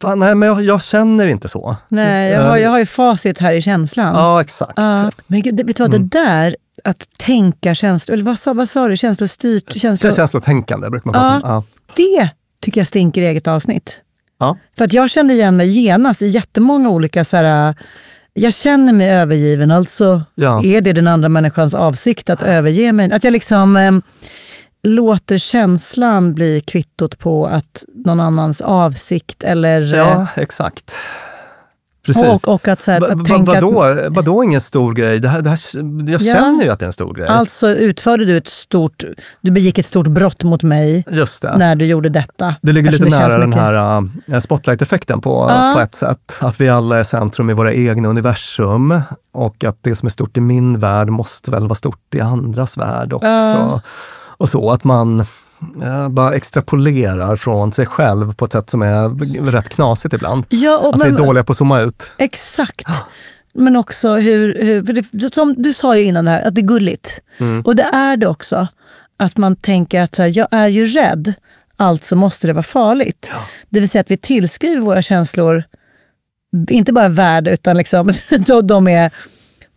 [0.01, 1.75] fan, nej, men jag, jag känner inte så.
[1.87, 4.15] Nej, jag har, jag har ju facit här i känslan.
[4.15, 4.73] Ja, exakt.
[4.75, 5.11] Ja.
[5.27, 6.07] Men gud, vet du vad, Mm.
[6.09, 9.77] det där att tänka känslor, eller vad sa, vad sa du, känslostyrt?
[10.15, 11.63] Känslotänkande brukar man prata om.
[11.87, 11.93] Ja.
[11.95, 12.29] det
[12.61, 14.01] tycker jag stinker i eget avsnitt.
[14.39, 14.57] Ja.
[14.77, 17.75] För att jag kände igen mig genast i jättemånga olika så här,
[18.33, 20.63] jag känner mig övergiven, alltså Ja.
[20.63, 23.11] är det den andra människans avsikt att överge mig?
[23.11, 23.91] Att jag liksom eh,
[24.83, 29.81] låter känslan bli kvittot på att någon annans avsikt eller...
[29.93, 30.91] eh, ja, exakt.
[32.13, 32.43] Precis.
[32.43, 35.19] Och, och att, så här, att tänka vadå, vadå ingen stor grej?
[35.19, 35.59] Det här, det här,
[36.11, 36.33] jag Ja.
[36.35, 37.27] känner ju att det är en stor grej.
[37.27, 39.03] Alltså utförde du ett stort,
[39.41, 41.57] du begick ett stort brott mot mig Just det.
[41.57, 42.55] när du gjorde detta.
[42.61, 44.01] Det ligger Eftersom lite känns nära den här
[44.33, 45.71] uh, spotlight-effekten på, Ja.
[45.75, 46.37] på ett sätt.
[46.39, 49.01] Att vi alla är centrum i våra egna universum
[49.33, 52.77] och att det som är stort i min värld måste väl vara stort i andras
[52.77, 53.27] värld också.
[53.27, 53.81] Ja.
[54.39, 55.25] Och så att man
[56.09, 60.45] bara extrapolerar från sig själv på ett sätt som är rätt knasigt ibland.
[60.49, 62.11] Ja, och, att vi men- är dåliga på att zooma ut.
[62.17, 62.87] Exakt.
[63.53, 66.61] Men också hur, hur för det, som du sa ju innan det här, att det
[66.61, 67.21] är gulligt.
[67.37, 67.61] Mm.
[67.61, 68.67] Och det är det också.
[69.17, 71.33] Att man tänker att så här, jag är ju rädd,
[71.75, 73.31] alltså måste det vara farligt.
[73.69, 75.63] Det vill säga att vi tillskriver våra känslor,
[76.69, 78.11] inte bara värde, utan liksom,
[78.47, 79.11] de, de, är,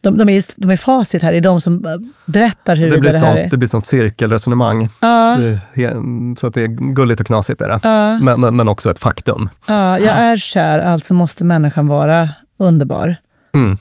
[0.01, 1.96] de, de, är, just, de är facit här, det är de som eh,
[2.26, 3.51] berättar Det huruvida blir, det, här sånt, är...
[3.51, 4.88] det blir ett sånt cirkelresonemang.
[5.01, 5.36] Ja.
[5.74, 5.92] Det,
[6.38, 7.80] så att det är gulligt och knasigt är det.
[7.82, 8.18] Ja.
[8.18, 9.48] Men, men, men också ett faktum.
[9.66, 12.28] Ja, jag är kär, alltså måste människan vara
[12.59, 13.16] underbar.
[13.55, 13.76] Mm.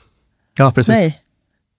[0.58, 0.94] Ja, precis.
[0.94, 1.19] Nej,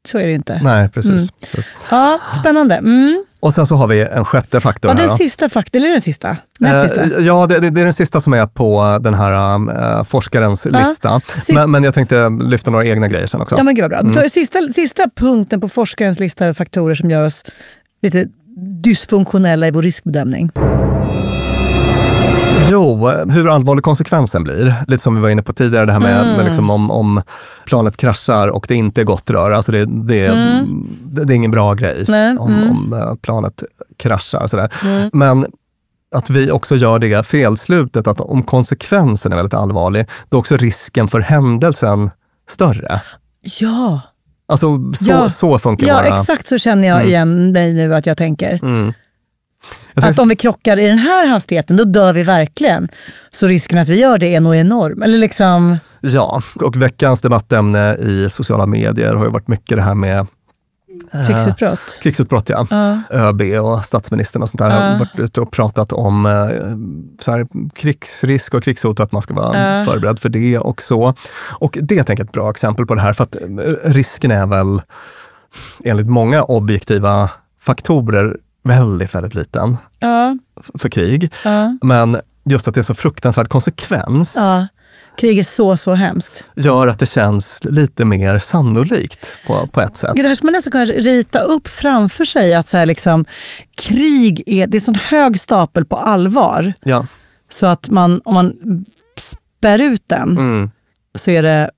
[0.08, 0.60] så är det inte.
[0.64, 1.12] Nej, precis.
[1.12, 1.26] Mm.
[1.42, 1.72] precis.
[1.92, 2.76] Ja, spännande.
[2.76, 3.26] Mm.
[3.40, 5.02] Och sen så har vi en sjätte faktor Ja, här.
[5.02, 5.18] den då.
[5.18, 6.38] sista faktorn, eller den sista?
[6.60, 7.20] Näst Eh, sista?
[7.22, 9.54] Ja, det, det, det är den sista som är på den här
[9.98, 10.80] eh, forskarens Ja.
[10.80, 11.20] lista.
[11.20, 13.58] Sist- Men, men jag tänkte lyfta några egna grejer sen också.
[13.58, 14.00] Ja, men gud vad bra.
[14.00, 14.30] Mm.
[14.30, 17.44] Sista, sista punkten på forskarens lista över faktorer som gör oss
[18.02, 18.26] lite
[18.84, 20.52] dysfunktionella i vår riskbedömning.
[22.82, 24.76] Jo, hur allvarlig konsekvensen blir.
[24.88, 26.36] Lite som vi var inne på tidigare, det här med, Mm.
[26.36, 27.22] med liksom om, om
[27.66, 29.52] planet kraschar och det inte är gott rör.
[29.52, 30.88] Alltså det, det, Mm.
[31.04, 32.70] det, det är ingen bra grej Nej, om, mm.
[32.72, 33.64] om eh, planet
[33.98, 34.48] kraschar.
[34.48, 34.70] Sådär.
[34.84, 35.10] Mm.
[35.14, 35.46] Men
[36.16, 40.58] att vi också gör det felslutet att om konsekvensen är väldigt allvarlig, då är också
[40.58, 42.10] risken för händelsen
[42.50, 43.02] större.
[43.60, 44.02] Ja,
[44.48, 45.30] Alltså så, Ja.
[45.30, 46.08] så funkar ja våra...
[46.20, 47.08] exakt så känner jag Mm.
[47.10, 48.60] igen dig nu att jag tänker.
[49.94, 52.90] Jag Att om vi krockar i den här hastigheten, då dör vi verkligen.
[53.32, 55.02] Så risken att vi gör det är nog enorm.
[55.04, 55.78] Eller liksom...
[56.02, 60.20] Ja, och veckans debattämne i sociala medier har ju varit mycket det här med
[61.14, 61.80] eh, Krigsutbrott.
[62.02, 62.68] Krigsutbrott, ja.
[62.70, 63.02] Ja.
[63.12, 64.76] ÖB och statsministern och sånt där Ja.
[64.76, 66.32] har varit ute och pratat om eh,
[67.24, 69.86] så här, krigsrisk och krigshot och att man ska vara Ja.
[69.86, 71.14] förberedd för det och så.
[71.60, 73.42] Och det är tänker jag, ett bra exempel på det här, för att eh,
[73.92, 74.82] risken är väl
[75.84, 77.30] enligt många objektiva
[77.62, 80.38] faktorer väldigt, väldigt liten Ja,
[80.78, 81.34] för krig.
[81.44, 84.68] ja, Men just att det är så fruktansvärd konsekvens ja.
[85.18, 86.44] Krig är så, så hemskt.
[86.56, 90.12] gör att det känns lite mer sannolikt på, på ett sätt.
[90.16, 92.54] Det här skulle man nästan kunna rita upp framför sig.
[92.54, 93.26] Att så här liksom,
[93.76, 96.74] krig är, det är en sån hög stapel på allvar.
[96.84, 97.06] Ja.
[97.50, 98.54] Så att man, om man
[99.18, 100.72] spär ut den Mm.
[101.16, 101.72] så är det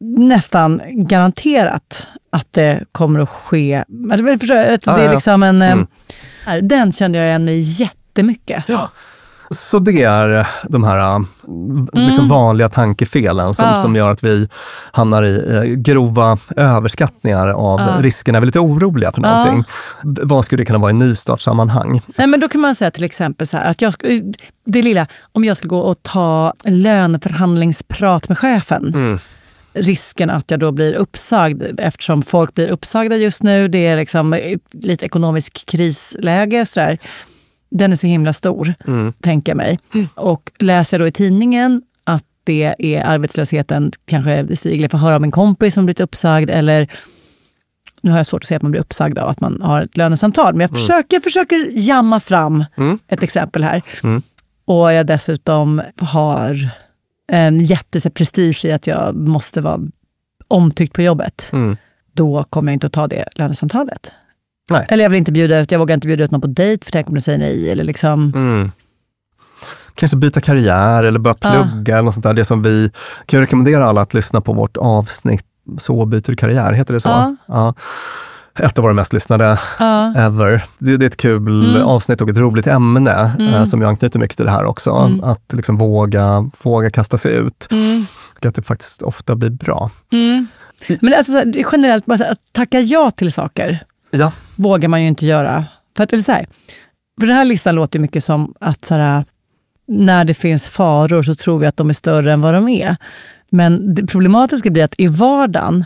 [0.00, 3.84] nästan garanterat att det kommer att ske.
[4.40, 5.12] Förstår att det Ja, är ja.
[5.12, 5.62] liksom en...
[5.62, 6.68] eh, Mm.
[6.68, 8.64] Den kände jag igen mig jättemycket.
[8.66, 8.88] Ja.
[9.50, 11.20] Så det är de här äh,
[11.92, 13.76] liksom vanliga tankefelen som, Mm.
[13.76, 13.82] Ja.
[13.82, 14.48] som gör att vi
[14.92, 17.96] hamnar i eh, grova överskattningar av Ja.
[18.00, 18.40] riskerna.
[18.40, 19.28] Vi är lite oroliga för Ja.
[19.44, 19.64] någonting.
[20.04, 22.00] V- Vad skulle det kunna vara i nystartssammanhang?
[22.16, 23.94] Nej, men då kan man säga till exempel så här, att jag
[24.64, 28.94] det lilla, om jag skulle gå och ta löneförhandlingsprat med chefen.
[28.94, 29.18] Mm.
[29.82, 33.68] Risken att jag då blir uppsagd eftersom folk blir uppsagda just nu.
[33.68, 36.66] Det är liksom lite ekonomisk krisläge.
[36.66, 36.98] Så där.
[37.70, 39.12] Den är så himla stor, Mm.
[39.12, 39.78] tänker jag mig.
[40.14, 45.16] Och läser jag då i tidningen att det är arbetslösheten, kanske stiger, jag får höra
[45.16, 46.88] om en kompis som blivit uppsagd eller
[48.00, 49.96] nu har jag svårt att säga att man blir uppsagd av att man har ett
[49.96, 50.80] lönesamtal, men jag Mm.
[50.80, 52.98] försöker, försöker jamma fram Mm.
[53.08, 53.82] ett exempel här.
[54.04, 54.22] Mm.
[54.64, 56.70] Och jag dessutom har
[57.32, 59.80] en jätteprestige i att jag måste vara
[60.48, 61.48] omtyckt på jobbet.
[61.52, 61.76] Mm.
[62.12, 64.12] Då kommer jag inte att ta det lönesamtalet.
[64.70, 64.86] Nej.
[64.88, 66.92] Eller jag vill inte bjuda ut, jag vågar inte bjuda ut någon på dejt för
[66.92, 67.70] tänk om de säger nej.
[67.70, 68.72] Eller liksom, Mm.
[69.94, 71.68] Kanske byta karriär eller börja Ja.
[71.72, 72.34] plugga eller något sånt där.
[72.34, 72.90] Det som vi
[73.26, 75.44] kan rekommendera alla att lyssna på vårt avsnitt
[75.78, 77.08] Så byter du karriär, heter det så?
[77.08, 77.36] Ja.
[77.48, 77.74] Ja.
[78.60, 80.14] Ett av våra mest lyssnade Ja.
[80.16, 80.64] ever.
[80.78, 81.82] Det, det är ett kul Mm.
[81.86, 83.54] avsnitt och ett roligt ämne Mm.
[83.54, 84.90] eh, som ju anknyter mycket till det här också.
[84.90, 85.24] Mm.
[85.24, 87.68] Att liksom våga, våga kasta sig ut.
[87.70, 88.06] Mm.
[88.38, 89.90] Och att det faktiskt ofta blir bra.
[90.12, 90.46] Mm.
[91.00, 93.78] Men alltså, här, generellt, bara här, att tacka ja till saker
[94.10, 94.32] Ja.
[94.56, 95.64] vågar man ju inte göra.
[95.96, 96.46] För, att, eller så här,
[97.20, 99.24] för den här listan låter mycket som att så här,
[99.88, 102.96] när det finns faror så tror vi att de är större än vad de är.
[103.50, 105.84] Men det problematiska blir att i vardagen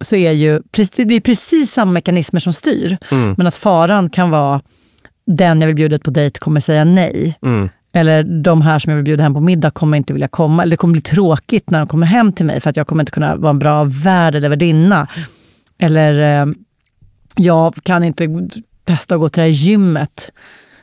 [0.00, 0.60] så är ju
[0.96, 2.98] det är precis samma mekanismer som styr.
[3.12, 3.34] Mm.
[3.38, 4.62] Men att faran kan vara
[5.26, 7.38] den jag vill bjuda på dejt kommer säga nej.
[7.42, 7.68] Mm.
[7.92, 10.62] Eller de här som jag vill bjuda hem på middag kommer inte vilja komma.
[10.62, 13.02] Eller det kommer bli tråkigt när de kommer hem till mig för att jag kommer
[13.02, 15.08] inte kunna vara en bra värd eller värdinna.
[15.78, 16.52] Eller eh,
[17.36, 18.48] jag kan inte
[18.84, 20.30] testa att gå till det här gymmet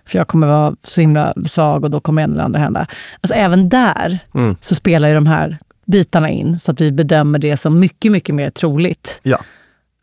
[0.05, 2.87] för jag kommer vara så himla svag och då kommer en eller andra hända.
[3.21, 4.55] Alltså även där Mm.
[4.59, 5.57] så spelar ju de här
[5.87, 9.37] bitarna in så att vi bedömer det som mycket, mycket mer troligt Ja.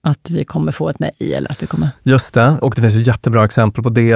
[0.03, 1.89] att vi kommer få ett nej eller att vi kommer...
[2.03, 4.15] Just det, och det finns ju jättebra exempel på det.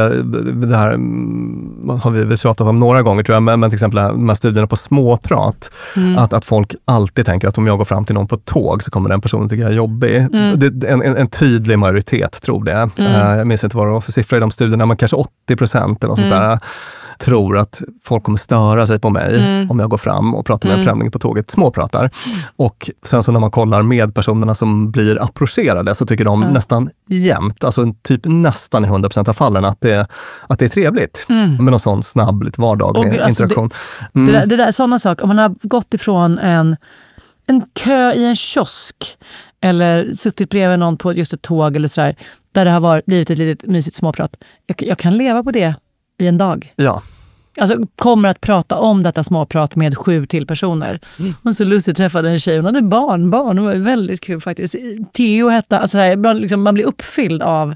[0.68, 3.96] Det här mm, har vi tjatat om några gånger tror jag, men, men till exempel
[3.96, 5.70] de här studierna på småprat.
[5.96, 6.18] Mm.
[6.18, 8.82] Att, att folk alltid tänker att om jag går fram till någon på ett tåg
[8.82, 10.16] så kommer den personen tycka jag är jobbig.
[10.16, 10.58] Mm.
[10.58, 12.90] Det, en, en, en tydlig majoritet tror det.
[12.98, 13.12] Mm.
[13.14, 15.56] Eh, jag minns inte vad det var för siffror i de studierna, men kanske 80
[15.56, 16.48] procent eller något sånt Mm.
[16.48, 16.58] där
[17.18, 19.70] tror att folk kommer störa sig på mig Mm.
[19.70, 20.90] om jag går fram och pratar med en Mm.
[20.90, 22.10] främling på tåget, småpratar.
[22.56, 26.50] Och sen så när man kollar med personerna som blir approcherade så tycker de Ja.
[26.50, 30.06] nästan jämt, alltså typ nästan i 100% av fallen, att det,
[30.46, 31.54] att det är trevligt Mm.
[31.64, 33.68] med någon sån snabb, lite vardaglig Och alltså interaktion.
[34.12, 34.32] Det, Mm.
[34.34, 36.76] där, det där, sådana saker, om man har gått ifrån en,
[37.46, 38.96] en kö i en kiosk
[39.60, 42.16] eller suttit bredvid någon på just ett tåg eller sådär,
[42.52, 44.34] där det har varit, blivit ett litet mysigt småprat.
[44.66, 45.74] Jag, jag kan leva på det
[46.18, 46.72] i en dag.
[46.76, 47.02] Ja.
[47.60, 51.00] Alltså kommer att prata om detta småprat med sju till personer.
[51.42, 53.56] Och så Lucy träffade en tjej, hon hade barn, barn.
[53.56, 54.74] Det var väldigt kul faktiskt.
[55.12, 57.74] Theo hette, alltså så här, man, liksom, man blir uppfylld av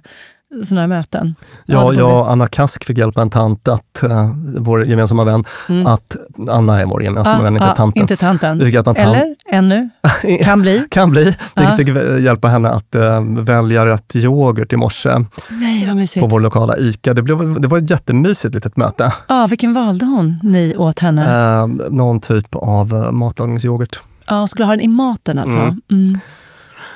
[0.65, 1.35] sådana här möten.
[1.67, 5.87] Ja, jag och Anna Kask fick hjälpa en tant, att, uh, vår gemensamma vän, Mm.
[5.87, 6.17] att
[6.49, 8.03] Anna är vår gemensamma Ja, vän, inte ja, tanten.
[8.03, 8.61] Inte tanten.
[8.61, 9.89] Eller ännu.
[10.45, 10.85] Kan bli.
[10.91, 11.25] Kan bli.
[11.25, 11.77] Vi Ja.
[11.77, 11.89] fick
[12.21, 15.11] hjälpa henne att eh, välja rätt yoghurt i morse
[15.51, 16.23] Nej, vad mysigt.
[16.23, 17.15] på vår lokala ICA.
[17.15, 19.13] Det, blev, det var ett jättemysigt litet möte.
[19.29, 21.23] Ja, vilken valde hon, ni åt henne?
[21.61, 24.01] Eh, någon typ av eh, matlagningsyoghurt.
[24.27, 25.59] Ja, skulle ha den i maten alltså.
[25.61, 25.81] Mm.
[25.91, 26.19] Mm.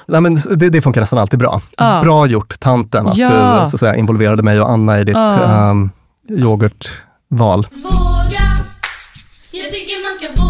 [0.08, 1.60] Nej, men det, det funkar nästan alltid bra.
[1.76, 2.00] Ja.
[2.04, 3.60] Bra gjort tanten att Ja.
[3.64, 5.70] du så att säga, involverade mig och Anna i ditt Ja.
[5.70, 5.90] ehm,
[6.30, 7.66] yoghurtval.
[7.72, 8.40] Våga,
[9.52, 10.45] jag tycker man ska våga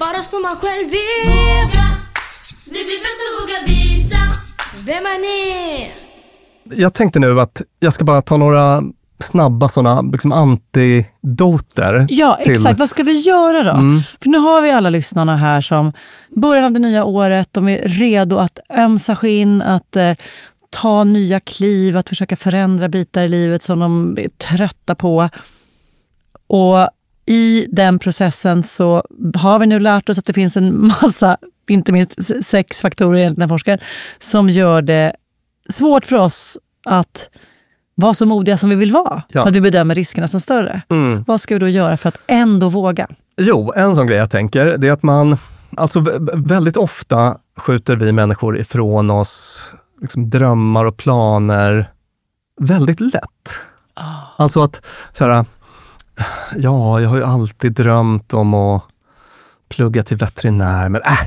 [0.00, 1.84] Vara som man själv vill Våga,
[2.64, 4.16] det blir bäst att våga visa
[4.84, 5.90] Vem man är
[6.82, 8.82] Jag tänkte nu att jag ska bara ta några
[9.18, 12.06] snabba sådana liksom antidoter.
[12.08, 12.78] Ja, till- exakt.
[12.78, 13.70] Vad ska vi göra då?
[13.70, 14.00] Mm.
[14.22, 15.92] För nu har vi alla lyssnarna här som
[16.36, 20.14] början av det nya året, de är redo att ömsa skinn, att eh,
[20.70, 25.28] ta nya kliv, att försöka förändra bitar i livet som de är trötta på.
[26.46, 26.88] Och
[27.26, 29.04] i den processen så
[29.34, 31.36] har vi nu lärt oss att det finns en massa,
[31.68, 33.78] inte minst sex faktorer enligt den här forskaren,
[34.18, 35.12] som gör det
[35.68, 37.30] svårt för oss att
[37.94, 39.22] vara så modiga som vi vill vara.
[39.28, 39.46] Ja.
[39.48, 40.82] Att vi bedömer riskerna som större.
[40.90, 41.24] Mm.
[41.26, 43.08] Vad ska vi då göra för att ändå våga?
[43.40, 45.36] Jo, en sån grej jag tänker, det är att man,
[45.76, 51.90] alltså vä- väldigt ofta skjuter vi människor ifrån oss liksom drömmar och planer
[52.60, 53.22] väldigt lätt.
[54.36, 55.44] Alltså att, så här,
[56.56, 58.82] ja, jag har ju alltid drömt om att
[59.68, 61.20] plugga till veterinär, men äh,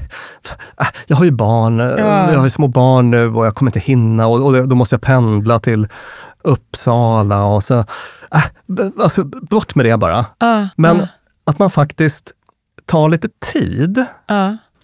[0.82, 2.32] äh, jag har ju barn, Ja.
[2.32, 4.96] jag har ju små barn nu och jag kommer inte hinna och, och då måste
[4.96, 5.88] jag pendla till
[6.44, 8.44] Uppsala och så, äh,
[9.00, 10.26] alltså bort med det bara.
[10.40, 11.08] Ja, Men ja,
[11.46, 12.32] att man faktiskt
[12.86, 14.06] tar lite tid.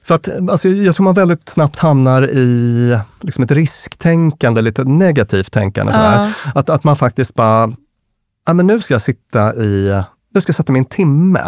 [0.04, 5.52] För att alltså, jag tror man väldigt snabbt hamnar i liksom ett risktänkande, lite negativt
[5.54, 5.94] tänkande.
[5.94, 6.34] Sådär.
[6.56, 7.72] Att, att man faktiskt bara,
[8.50, 10.02] ja, men nu ska jag sitta i,
[10.34, 11.42] nu ska jag sätta mig en timme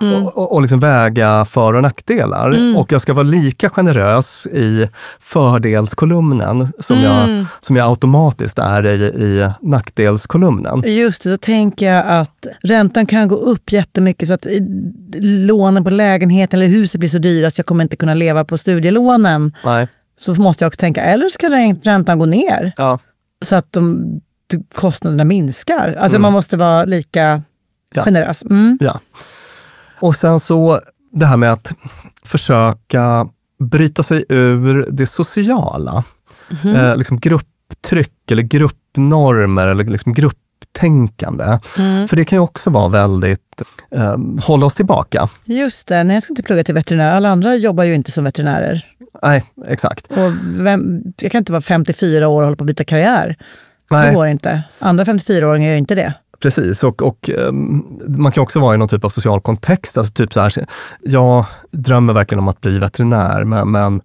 [0.00, 0.26] Mm.
[0.26, 2.50] och, och, liksom väga för och nackdelar.
[2.50, 2.76] Mm.
[2.76, 4.88] Och jag ska vara lika generös i
[5.20, 7.46] fördelskolumnen som, jag, Mm.
[7.60, 10.82] som jag automatiskt är i, i nackdelskolumnen.
[10.86, 14.46] Just det, så tänker jag att räntan kan gå upp jättemycket så att
[15.46, 18.58] lånen på lägenheten eller huset blir så dyra så jag kommer inte kunna leva på
[18.58, 19.52] studielånen.
[19.64, 19.88] Nej.
[20.18, 21.48] Så måste jag också tänka, eller ska
[21.84, 22.98] räntan gå ner Ja.
[23.44, 24.04] så att de,
[24.74, 25.88] kostnaderna minskar.
[26.00, 26.22] Alltså Mm.
[26.22, 27.42] man måste vara lika
[27.94, 28.02] Ja.
[28.04, 28.42] generös.
[28.44, 28.78] Mm.
[28.80, 29.00] Ja.
[30.00, 30.80] Och sen så
[31.12, 31.72] det här med att
[32.24, 33.28] försöka
[33.60, 36.04] bryta sig ur det sociala.
[36.50, 36.74] Mhm.
[36.74, 41.58] Eh, liksom grupptryck eller gruppnormer eller liksom grupptänkande.
[41.78, 42.08] Mm.
[42.08, 45.28] För det kan ju också vara väldigt, eh, hålla oss tillbaka.
[45.44, 47.12] Just det, nej jag ska inte plugga till veterinär.
[47.16, 48.86] Alla andra jobbar ju inte som veterinärer.
[49.22, 50.06] Nej, exakt.
[50.10, 53.36] Och vem, jag kan inte vara 54 år och hålla på att byta karriär.
[53.92, 54.12] Nej.
[54.12, 54.62] Så går det inte.
[54.78, 56.14] Andra 54-åringar gör inte det.
[56.40, 59.98] Precis, och, och ehm, man kan också vara i någon typ av social kontext.
[59.98, 60.66] Alltså typ så här,
[61.02, 64.00] jag drömmer verkligen om att bli veterinär, men, men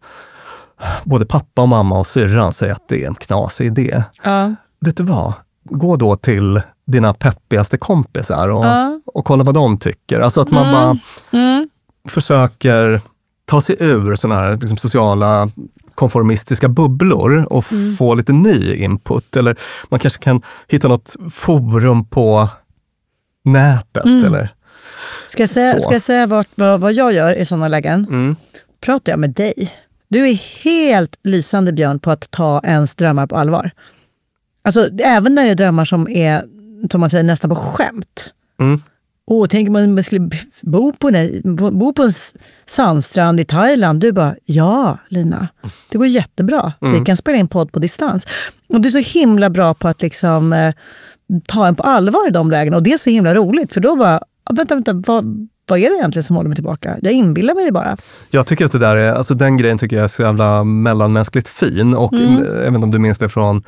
[1.03, 4.03] både pappa och mamma och syrran säger att det är en knasig idé.
[4.23, 4.55] Ja.
[4.79, 5.33] Vet du vad?
[5.63, 8.99] Gå då till dina peppigaste kompisar och, Ja.
[9.05, 10.19] och kolla vad de tycker.
[10.19, 10.73] Alltså att man Mm.
[10.73, 10.97] bara
[11.41, 11.69] Mm.
[12.09, 13.01] försöker
[13.45, 15.49] ta sig ur sådana här liksom, sociala
[15.97, 17.95] konformistiska bubblor och Mm.
[17.95, 19.35] få lite ny input.
[19.35, 19.55] Eller
[19.89, 22.49] man kanske kan hitta något forum på
[23.43, 24.05] nätet.
[24.05, 24.25] Mm.
[24.25, 24.53] Eller,
[25.27, 25.81] Ska jag säga, Så.
[25.81, 28.05] ska jag säga vart, vad, vad jag gör i sådana lägen?
[28.09, 28.35] mm.
[28.81, 29.71] Pratar jag med dig?
[30.07, 30.33] Du är
[30.63, 33.71] helt lysande Björn på att ta ens drömmar på allvar.
[34.63, 36.45] Alltså även när det är drömmar som är,
[36.91, 38.33] som man säger, nästan på skämt.
[38.61, 38.81] Mm.
[39.29, 40.29] Åh, tänk om man skulle
[40.63, 42.11] bo på, en, bo på en
[42.65, 43.99] sandstrand i Thailand.
[43.99, 45.47] Du bara, ja Lina,
[45.89, 46.73] det går jättebra.
[46.81, 47.05] Vi Mm.
[47.05, 48.27] kan spela in podd på distans.
[48.69, 50.73] Och du är så himla bra på att liksom, eh,
[51.47, 52.77] ta en på allvar i de lägena.
[52.77, 55.89] Och det är så himla roligt, för då bara, ah, vänta, vänta, vad, vad är
[55.89, 56.97] det egentligen som håller mig tillbaka?
[57.01, 57.97] Jag inbillar mig bara.
[58.31, 61.47] Jag tycker att det där är, alltså den grejen tycker jag är så jävla mellanmänskligt
[61.47, 61.93] fin.
[61.95, 62.33] Och Mm.
[62.67, 63.63] inte om du minns det från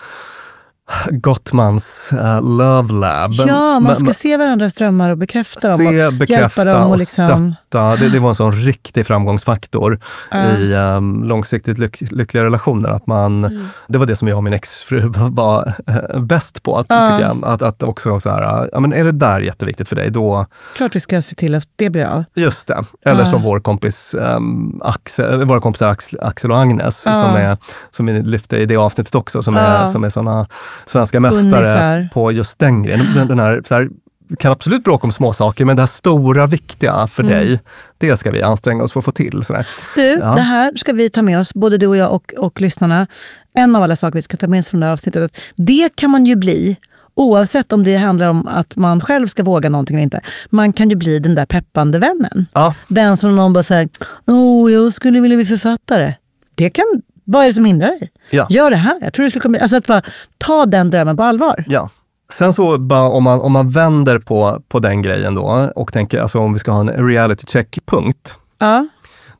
[1.11, 3.31] Gottmans eh, Love Lab.
[3.33, 5.77] Ja, man ska men- se varandras drömmar och bekräfta dem.
[5.77, 7.95] Se, och hjälpa bekräfta dem och liksom, stötta.
[7.95, 9.99] Det, det var en sån riktig framgångsfaktor
[10.31, 10.45] Ja.
[10.57, 12.89] i um, långsiktigt lyck, lyckliga relationer.
[12.89, 13.67] Att man, Mm.
[13.87, 16.75] Det var det som jag och min exfru var eh, bäst på.
[16.77, 17.45] Att, tycker jag.
[17.45, 20.95] Att, att också så här, ja, men är det där jätteviktigt för dig, då klart
[20.95, 22.23] vi ska se till att det blir av.
[22.35, 22.83] Just det.
[23.05, 27.57] Eller som vår kompis um, Axel, våra kompisar Axel, Axel och Agnes, som, är,
[27.91, 30.47] som vi lyfte i det avsnittet också, som är, som är såna
[30.85, 33.05] svenska mästare på just den grejen.
[33.15, 33.89] Den, den här, så här,
[34.29, 37.35] vi kan absolut bråka om små saker, men det här stora, viktiga för Mm.
[37.37, 37.59] dig,
[37.97, 39.43] det ska vi anstränga oss för att få till.
[39.43, 39.67] Sådär.
[39.95, 40.35] Du, Ja.
[40.35, 43.07] det här ska vi ta med oss, både du och jag och, och lyssnarna.
[43.53, 45.37] En av alla saker vi ska ta med oss från det här avsnittet.
[45.55, 46.75] Det kan man ju bli,
[47.15, 50.21] oavsett om det handlar om att man själv ska våga någonting eller inte.
[50.49, 52.45] Man kan ju bli den där peppande vännen.
[52.53, 52.73] Ja.
[52.87, 53.89] Den som någon bara säger,
[54.27, 56.13] åh, jag skulle vilja bli författare.
[56.55, 56.85] Det kan,
[57.31, 58.11] vad är det som hindrar dig?
[58.29, 58.47] Ja.
[58.49, 58.97] Gör det här.
[59.01, 60.01] Jag tror det skulle kunna, alltså att bara
[60.37, 61.63] ta den drömmen på allvar.
[61.67, 61.89] Ja.
[62.33, 66.21] Sen så bara om man, om man vänder på, på den grejen då och tänker,
[66.21, 68.35] alltså om vi ska ha en reality check-punkt.
[68.59, 68.87] Ja.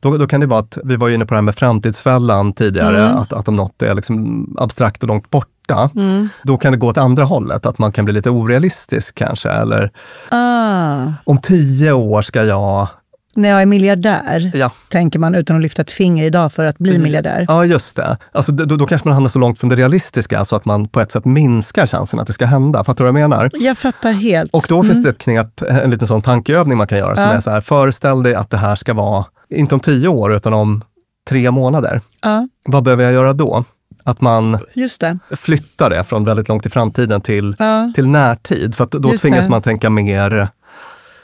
[0.00, 3.04] Då, då kan det vara att, vi var inne på det här med framtidsfällan tidigare,
[3.04, 3.16] Mm.
[3.16, 6.28] att, att om något är liksom abstrakt och långt borta, Mm.
[6.42, 9.48] då kan det gå åt andra hållet, att man kan bli lite orealistisk kanske.
[9.50, 9.90] Eller
[10.30, 11.12] Ah.
[11.24, 12.88] om tio år ska jag...
[13.34, 14.70] När jag är miljardär, Ja.
[14.88, 17.44] tänker man utan att lyfta ett finger idag för att bli miljardär.
[17.48, 18.16] Ja, just det.
[18.32, 21.00] Alltså, då, då kanske man hamnar så långt från det realistiska, så att man på
[21.00, 22.84] ett sätt minskar chansen att det ska hända.
[22.84, 23.50] Fattar du vad jag menar?
[23.54, 24.54] Jag fattar helt.
[24.54, 27.32] Och då finns det ett knep, en liten sån tankeövning man kan göra som Ja.
[27.32, 30.54] är så här, föreställ dig att det här ska vara, inte om tio år, utan
[30.54, 30.84] om
[31.28, 32.00] tre månader.
[32.22, 33.64] Ja, Vad behöver jag göra då?
[34.04, 35.18] Att man just det.
[35.36, 37.56] flyttar det från väldigt långt i framtiden till,
[37.94, 38.74] till närtid.
[38.74, 39.50] För då Just tvingas det.
[39.50, 40.48] man tänka mer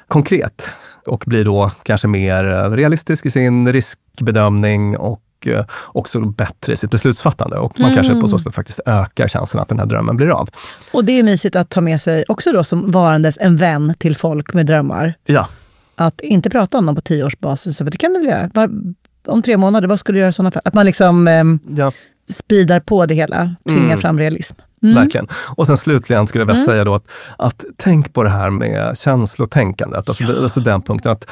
[0.08, 0.68] konkret
[1.06, 6.76] och blir då kanske mer eh, realistisk i sin riskbedömning och eh, också bättre i
[6.76, 7.56] sitt beslutsfattande.
[7.58, 8.22] Och man kanske Mm.
[8.22, 10.48] på så sätt faktiskt ökar chansen att den här drömmen blir av.
[10.92, 14.16] Och det är mysigt att ta med sig också då som varandes en vän till
[14.16, 15.14] folk med drömmar.
[15.24, 15.48] Ja,
[15.94, 18.50] Att inte prata om dem på tioårsbasis, för det kan du väl göra?
[18.54, 18.70] Var,
[19.26, 20.62] om tre månader, vad skulle du göra i sådana fall?
[20.64, 21.92] Att man liksom ehm, ja.
[22.28, 23.98] speedar på det hela, tvingar Mm.
[23.98, 24.56] fram realism.
[24.82, 24.94] Mm.
[24.94, 25.28] Verkligen.
[25.56, 26.66] Och sen slutligen skulle jag vilja Mm.
[26.72, 27.04] säga då att,
[27.38, 30.08] att tänk på det här med känslotänkandet.
[30.08, 31.26] Alltså, det- alltså den punkten att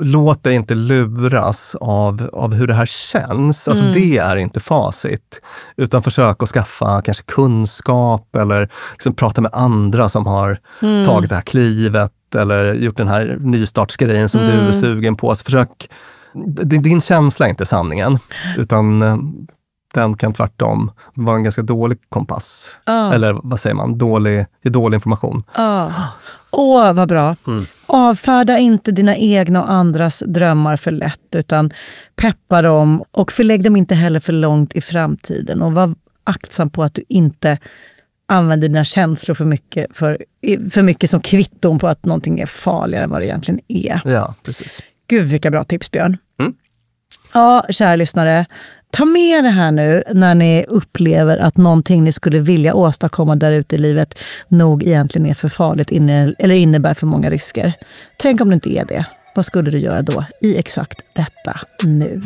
[0.00, 3.68] låt dig inte luras av, av hur det här känns.
[3.68, 3.94] Alltså Mm.
[3.94, 5.40] det är inte facit.
[5.76, 11.06] Utan försök att skaffa kanske kunskap eller liksom prata med andra som har Mm.
[11.06, 14.72] tagit det här klivet eller gjort den här nystartsgrejen som du är Mm.
[14.72, 15.34] sugen på.
[15.34, 15.90] Så försök,
[16.34, 18.18] d- din känsla är inte sanningen,
[18.58, 19.16] utan eh,
[19.92, 22.78] den kan tvärtom vara en ganska dålig kompass.
[22.84, 23.14] Ja.
[23.14, 23.98] Eller vad säger man?
[23.98, 25.44] Dålig, dålig information.
[26.50, 27.36] Åh, vad bra.
[27.46, 27.66] Mm.
[27.86, 31.72] Avfärda inte dina egna och andras drömmar för lätt, utan
[32.16, 35.62] peppa dem och förlägg dem inte heller för långt i framtiden.
[35.62, 37.58] Och var aktsam på att du inte
[38.28, 40.24] använder dina känslor för mycket, för,
[40.70, 44.00] för mycket som kvitton på att någonting är farligare än vad det egentligen är.
[44.04, 44.80] Ja, precis.
[45.08, 46.16] Gud vilka bra tips Björn.
[46.40, 46.54] Mm.
[47.34, 48.46] Ja, kära lyssnare.
[48.92, 53.52] Ta med det här nu när ni upplever att någonting ni skulle vilja åstadkomma där
[53.52, 54.18] ute i livet
[54.48, 57.72] nog egentligen är för farligt inne, eller innebär för många risker.
[58.16, 59.04] Tänk om det inte är det.
[59.34, 62.22] Vad skulle du göra då i exakt detta nu?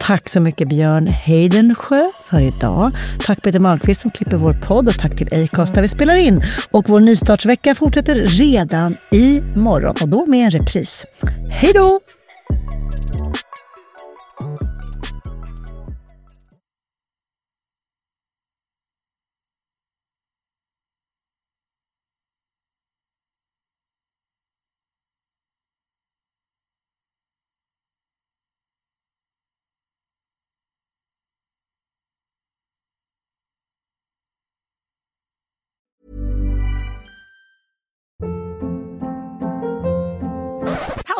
[0.00, 2.92] Tack så mycket Björn Heidensjö för idag.
[3.26, 6.42] Tack Peter Malmqvist som klipper vår podd och tack till Acast där vi spelar in.
[6.70, 11.04] Och vår nystartsvecka fortsätter redan imorgon och då med en repris.
[11.50, 12.00] Hej då!